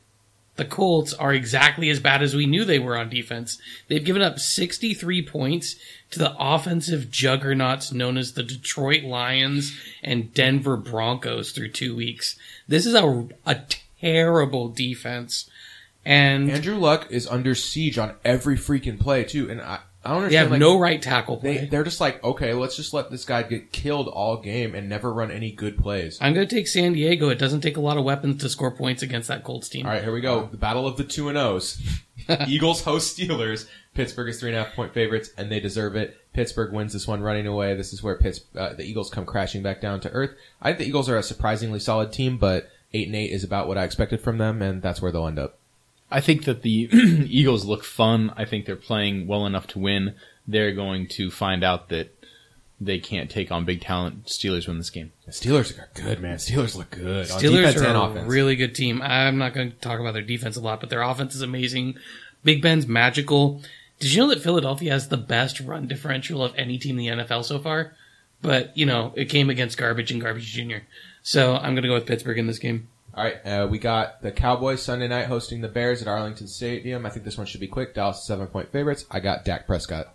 the 0.55 0.65
Colts 0.65 1.13
are 1.13 1.33
exactly 1.33 1.89
as 1.89 1.99
bad 1.99 2.23
as 2.23 2.33
we 2.33 2.45
knew 2.45 2.63
they 2.63 2.79
were 2.79 2.97
on 2.97 3.09
defense. 3.09 3.59
They've 3.87 4.03
given 4.03 4.21
up 4.21 4.39
63 4.39 5.21
points 5.27 5.75
to 6.11 6.19
the 6.19 6.35
offensive 6.39 7.11
juggernauts 7.11 7.91
known 7.91 8.17
as 8.17 8.33
the 8.33 8.43
Detroit 8.43 9.03
Lions 9.03 9.77
and 10.01 10.33
Denver 10.33 10.77
Broncos 10.77 11.51
through 11.51 11.71
two 11.71 11.95
weeks. 11.95 12.39
This 12.67 12.85
is 12.85 12.93
a, 12.93 13.27
a 13.45 13.63
terrible 13.99 14.69
defense. 14.69 15.49
And 16.05 16.49
Andrew 16.49 16.77
Luck 16.77 17.07
is 17.09 17.27
under 17.27 17.53
siege 17.53 17.97
on 17.97 18.15
every 18.23 18.55
freaking 18.55 18.99
play 18.99 19.23
too, 19.23 19.49
and 19.49 19.59
I, 19.61 19.79
I 20.05 20.09
don't 20.09 20.29
they 20.29 20.37
understand. 20.37 20.43
have 20.43 20.51
like, 20.51 20.59
no 20.59 20.79
right 20.79 21.01
tackle 21.01 21.37
play. 21.37 21.57
They 21.57 21.65
they're 21.65 21.83
just 21.83 21.99
like 21.99 22.23
okay, 22.23 22.53
let's 22.53 22.75
just 22.75 22.93
let 22.93 23.09
this 23.09 23.25
guy 23.25 23.41
get 23.43 23.71
killed 23.71 24.07
all 24.07 24.37
game 24.37 24.75
and 24.75 24.87
never 24.87 25.11
run 25.11 25.31
any 25.31 25.51
good 25.51 25.79
plays. 25.79 26.19
I'm 26.21 26.33
going 26.33 26.47
to 26.47 26.55
take 26.55 26.67
San 26.67 26.93
Diego. 26.93 27.29
It 27.29 27.39
doesn't 27.39 27.61
take 27.61 27.77
a 27.77 27.81
lot 27.81 27.97
of 27.97 28.03
weapons 28.03 28.41
to 28.41 28.49
score 28.49 28.71
points 28.71 29.01
against 29.01 29.27
that 29.29 29.43
Colts 29.43 29.67
team. 29.67 29.85
All 29.85 29.91
right, 29.91 30.03
here 30.03 30.13
we 30.13 30.21
go. 30.21 30.45
The 30.45 30.57
battle 30.57 30.85
of 30.85 30.97
the 30.97 31.03
two 31.03 31.29
and 31.29 31.37
O's. 31.37 31.81
Eagles 32.47 32.81
host 32.81 33.17
Steelers. 33.17 33.67
Pittsburgh 33.95 34.29
is 34.29 34.39
three 34.39 34.49
and 34.51 34.59
a 34.59 34.63
half 34.63 34.75
point 34.75 34.93
favorites, 34.93 35.31
and 35.37 35.51
they 35.51 35.59
deserve 35.59 35.95
it. 35.95 36.17
Pittsburgh 36.33 36.73
wins 36.73 36.93
this 36.93 37.07
one 37.07 37.21
running 37.21 37.47
away. 37.47 37.75
This 37.75 37.93
is 37.93 38.03
where 38.03 38.17
Pitts, 38.17 38.41
uh, 38.55 38.73
the 38.73 38.83
Eagles 38.83 39.09
come 39.09 39.25
crashing 39.25 39.63
back 39.63 39.81
down 39.81 40.01
to 40.01 40.11
earth. 40.11 40.31
I 40.61 40.69
think 40.69 40.79
the 40.79 40.87
Eagles 40.87 41.09
are 41.09 41.17
a 41.17 41.23
surprisingly 41.23 41.79
solid 41.79 42.11
team, 42.11 42.37
but 42.37 42.69
eight 42.93 43.07
and 43.07 43.15
eight 43.15 43.31
is 43.31 43.43
about 43.43 43.67
what 43.67 43.77
I 43.77 43.83
expected 43.85 44.21
from 44.21 44.37
them, 44.37 44.61
and 44.61 44.81
that's 44.81 45.01
where 45.01 45.11
they'll 45.11 45.27
end 45.27 45.39
up. 45.39 45.59
I 46.11 46.21
think 46.21 46.45
that 46.45 46.61
the 46.61 46.89
Eagles 47.29 47.65
look 47.65 47.83
fun. 47.83 48.33
I 48.37 48.45
think 48.45 48.65
they're 48.65 48.75
playing 48.75 49.27
well 49.27 49.45
enough 49.45 49.67
to 49.67 49.79
win. 49.79 50.15
They're 50.47 50.73
going 50.73 51.07
to 51.09 51.31
find 51.31 51.63
out 51.63 51.89
that 51.89 52.15
they 52.79 52.99
can't 52.99 53.29
take 53.29 53.51
on 53.51 53.65
big 53.65 53.81
talent. 53.81 54.25
Steelers 54.25 54.67
win 54.67 54.77
this 54.77 54.89
game. 54.89 55.11
The 55.25 55.31
Steelers 55.31 55.77
are 55.77 55.89
good, 55.93 56.19
man. 56.21 56.37
Steelers 56.37 56.75
look 56.75 56.91
good 56.91 57.27
Steelers 57.27 57.57
defense 57.57 57.77
and 57.77 57.97
are 57.97 58.07
a 58.07 58.11
offense. 58.11 58.29
really 58.29 58.55
good 58.55 58.75
team. 58.75 59.01
I'm 59.01 59.37
not 59.37 59.53
going 59.53 59.71
to 59.71 59.77
talk 59.77 59.99
about 59.99 60.13
their 60.13 60.21
defense 60.21 60.55
a 60.55 60.61
lot, 60.61 60.81
but 60.81 60.89
their 60.89 61.01
offense 61.01 61.35
is 61.35 61.41
amazing. 61.41 61.95
Big 62.43 62.61
Ben's 62.61 62.85
magical. 62.85 63.61
Did 63.99 64.13
you 64.13 64.21
know 64.21 64.29
that 64.29 64.41
Philadelphia 64.41 64.91
has 64.91 65.07
the 65.07 65.17
best 65.17 65.59
run 65.61 65.87
differential 65.87 66.43
of 66.43 66.53
any 66.57 66.77
team 66.77 66.99
in 66.99 67.17
the 67.17 67.23
NFL 67.23 67.45
so 67.45 67.59
far? 67.59 67.95
But, 68.41 68.77
you 68.77 68.85
know, 68.85 69.13
it 69.15 69.25
came 69.25 69.49
against 69.49 69.77
Garbage 69.77 70.11
and 70.11 70.21
Garbage 70.21 70.51
Jr. 70.51 70.79
So 71.23 71.55
I'm 71.55 71.73
going 71.73 71.83
to 71.83 71.87
go 71.87 71.95
with 71.95 72.05
Pittsburgh 72.05 72.37
in 72.37 72.47
this 72.47 72.59
game. 72.59 72.89
All 73.15 73.23
right, 73.23 73.37
uh, 73.45 73.67
we 73.71 73.79
got 73.79 74.21
the 74.21 74.31
Cowboys 74.31 74.81
Sunday 74.81 75.07
night 75.07 75.27
hosting 75.27 75.61
the 75.61 75.69
Bears 75.69 76.01
at 76.01 76.07
Arlington 76.07 76.47
Stadium. 76.47 77.05
I 77.05 77.09
think 77.09 77.23
this 77.23 77.37
one 77.37 77.47
should 77.47 77.61
be 77.61 77.67
quick. 77.67 77.93
Dallas 77.95 78.25
seven 78.25 78.47
point 78.47 78.71
favorites. 78.73 79.05
I 79.09 79.21
got 79.21 79.45
Dak 79.45 79.65
Prescott. 79.67 80.13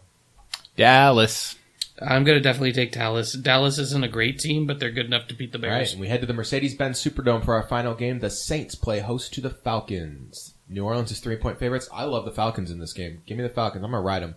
Dallas. 0.76 1.56
I'm 2.02 2.24
going 2.24 2.36
to 2.38 2.42
definitely 2.42 2.72
take 2.72 2.92
Dallas. 2.92 3.32
Dallas 3.34 3.78
isn't 3.78 4.04
a 4.04 4.08
great 4.08 4.38
team, 4.38 4.66
but 4.66 4.78
they're 4.80 4.90
good 4.90 5.06
enough 5.06 5.28
to 5.28 5.34
beat 5.34 5.52
the 5.52 5.58
All 5.58 5.64
right, 5.70 5.78
Bears. 5.78 5.92
and 5.92 6.00
we 6.00 6.08
head 6.08 6.20
to 6.22 6.26
the 6.26 6.32
Mercedes-Benz 6.32 7.02
Superdome 7.02 7.44
for 7.44 7.54
our 7.54 7.66
final 7.66 7.94
game. 7.94 8.20
The 8.20 8.30
Saints 8.30 8.74
play 8.74 9.00
host 9.00 9.34
to 9.34 9.40
the 9.42 9.50
Falcons. 9.50 10.54
New 10.68 10.84
Orleans 10.84 11.10
is 11.10 11.20
three 11.20 11.36
point 11.36 11.58
favorites. 11.58 11.88
I 11.92 12.04
love 12.04 12.24
the 12.24 12.30
Falcons 12.30 12.70
in 12.70 12.78
this 12.78 12.92
game. 12.92 13.22
Give 13.26 13.36
me 13.36 13.42
the 13.42 13.50
Falcons. 13.50 13.84
I'm 13.84 13.90
gonna 13.90 14.02
ride 14.02 14.22
them. 14.22 14.34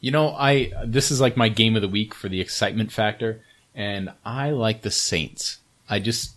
You 0.00 0.10
know, 0.10 0.30
I 0.30 0.70
this 0.86 1.10
is 1.10 1.20
like 1.20 1.36
my 1.36 1.48
game 1.48 1.76
of 1.76 1.82
the 1.82 1.88
week 1.88 2.14
for 2.14 2.28
the 2.28 2.40
excitement 2.40 2.92
factor, 2.92 3.42
and 3.74 4.12
I 4.24 4.50
like 4.50 4.82
the 4.82 4.90
Saints. 4.90 5.58
I 5.88 5.98
just, 5.98 6.36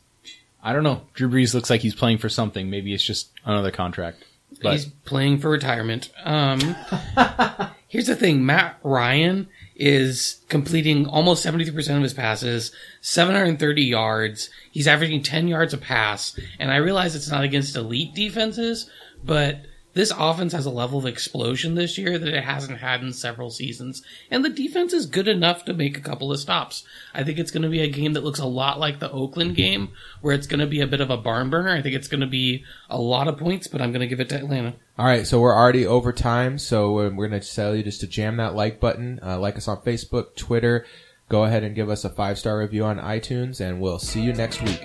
I 0.63 0.72
don't 0.74 0.84
know. 0.84 1.01
Drew 1.13 1.29
Brees 1.29 1.53
looks 1.53 1.70
like 1.70 1.82
he's 1.82 1.93
playing 1.93 2.20
for 2.20 2.29
something. 2.29 2.70
Maybe 2.70 2.93
it's 2.93 3.03
just 3.03 3.32
another 3.46 3.72
contract. 3.72 4.24
But 4.62 4.74
He's 4.74 4.86
playing 4.86 5.39
for 5.39 5.50
retirement. 5.50 6.10
Um, 6.24 6.60
here's 7.88 8.08
the 8.08 8.15
thing: 8.15 8.46
Matt 8.46 8.77
Ryan 8.84 9.50
is 9.75 10.41
completing 10.50 11.08
almost 11.08 11.46
73% 11.46 11.98
of 11.98 12.03
his 12.03 12.13
passes, 12.13 12.72
730 13.01 13.84
yards. 13.84 14.50
He's 14.72 14.88
averaging 14.88 15.24
10 15.24 15.48
yards 15.48 15.74
a 15.74 15.77
pass. 15.77 16.39
And 16.60 16.72
I 16.72 16.77
realize 16.77 17.15
it's 17.15 17.29
not 17.29 17.43
against 17.43 17.75
elite 17.75 18.13
defenses, 18.13 18.89
but 19.24 19.62
this 19.94 20.12
offense 20.18 20.54
has 20.54 20.66
a 20.66 20.72
level 20.72 21.00
of 21.00 21.06
explosion 21.06 21.76
this 21.76 21.98
year 21.98 22.18
that 22.18 22.34
it 22.34 22.44
hasn't 22.44 22.80
had 22.80 23.02
in 23.02 23.14
several 23.14 23.50
seasons. 23.50 24.04
And 24.32 24.44
the 24.44 24.50
defense 24.50 24.94
is 24.94 25.06
good 25.06 25.28
enough 25.28 25.66
to 25.66 25.74
make 25.74 25.98
a 25.98 26.02
couple 26.02 26.32
of 26.32 26.40
stops. 26.40 26.84
I 27.14 27.24
think 27.24 27.38
it's 27.38 27.52
going 27.52 27.64
to 27.64 27.70
be 27.70 27.82
a 27.82 27.90
game 27.90 28.14
that 28.14 28.24
looks 28.24 28.40
a 28.40 28.46
lot 28.46 28.80
like 28.80 29.00
the 29.00 29.12
Oakland 29.12 29.56
game, 29.56 29.90
where 30.22 30.34
it's 30.34 30.48
going 30.48 30.60
to 30.60 30.68
be 30.68 30.82
a 30.82 30.88
bit 30.88 31.02
of 31.02 31.10
a 31.10 31.18
barn 31.18 31.50
burner. 31.50 31.70
I 31.70 31.82
think 31.82 31.96
it's 31.96 32.08
going 32.08 32.22
to 32.22 32.28
be 32.28 32.64
a 32.90 33.00
lot 33.00 33.28
of 33.28 33.38
points, 33.38 33.68
but 33.68 33.82
I'm 33.82 33.92
going 33.92 34.02
to 34.02 34.08
give 34.08 34.20
it 34.20 34.30
to 34.30 34.38
Atlanta. 34.38 34.76
All 34.98 35.06
right, 35.06 35.26
so 35.26 35.40
we're 35.40 35.56
already 35.56 35.88
over 35.88 36.14
time, 36.14 36.60
so 36.60 36.94
we're 36.94 37.28
gonna 37.28 37.40
tell 37.40 37.76
you 37.76 37.82
just 37.82 38.02
to 38.02 38.08
jam 38.08 38.38
that 38.38 38.54
like 38.54 38.80
button. 38.80 39.20
Uh, 39.24 39.40
like 39.40 39.58
us 39.58 39.68
on 39.68 39.78
Facebook, 39.78 40.36
Twitter. 40.36 40.86
Go 41.30 41.46
ahead 41.46 41.64
and 41.64 41.74
give 41.74 41.90
us 41.90 42.06
a 42.06 42.12
five 42.12 42.38
star 42.38 42.60
review 42.60 42.86
on 42.86 43.00
iTunes, 43.00 43.60
and 43.60 43.82
we'll 43.82 43.98
see 43.98 44.22
you 44.22 44.34
next 44.34 44.62
week. 44.62 44.84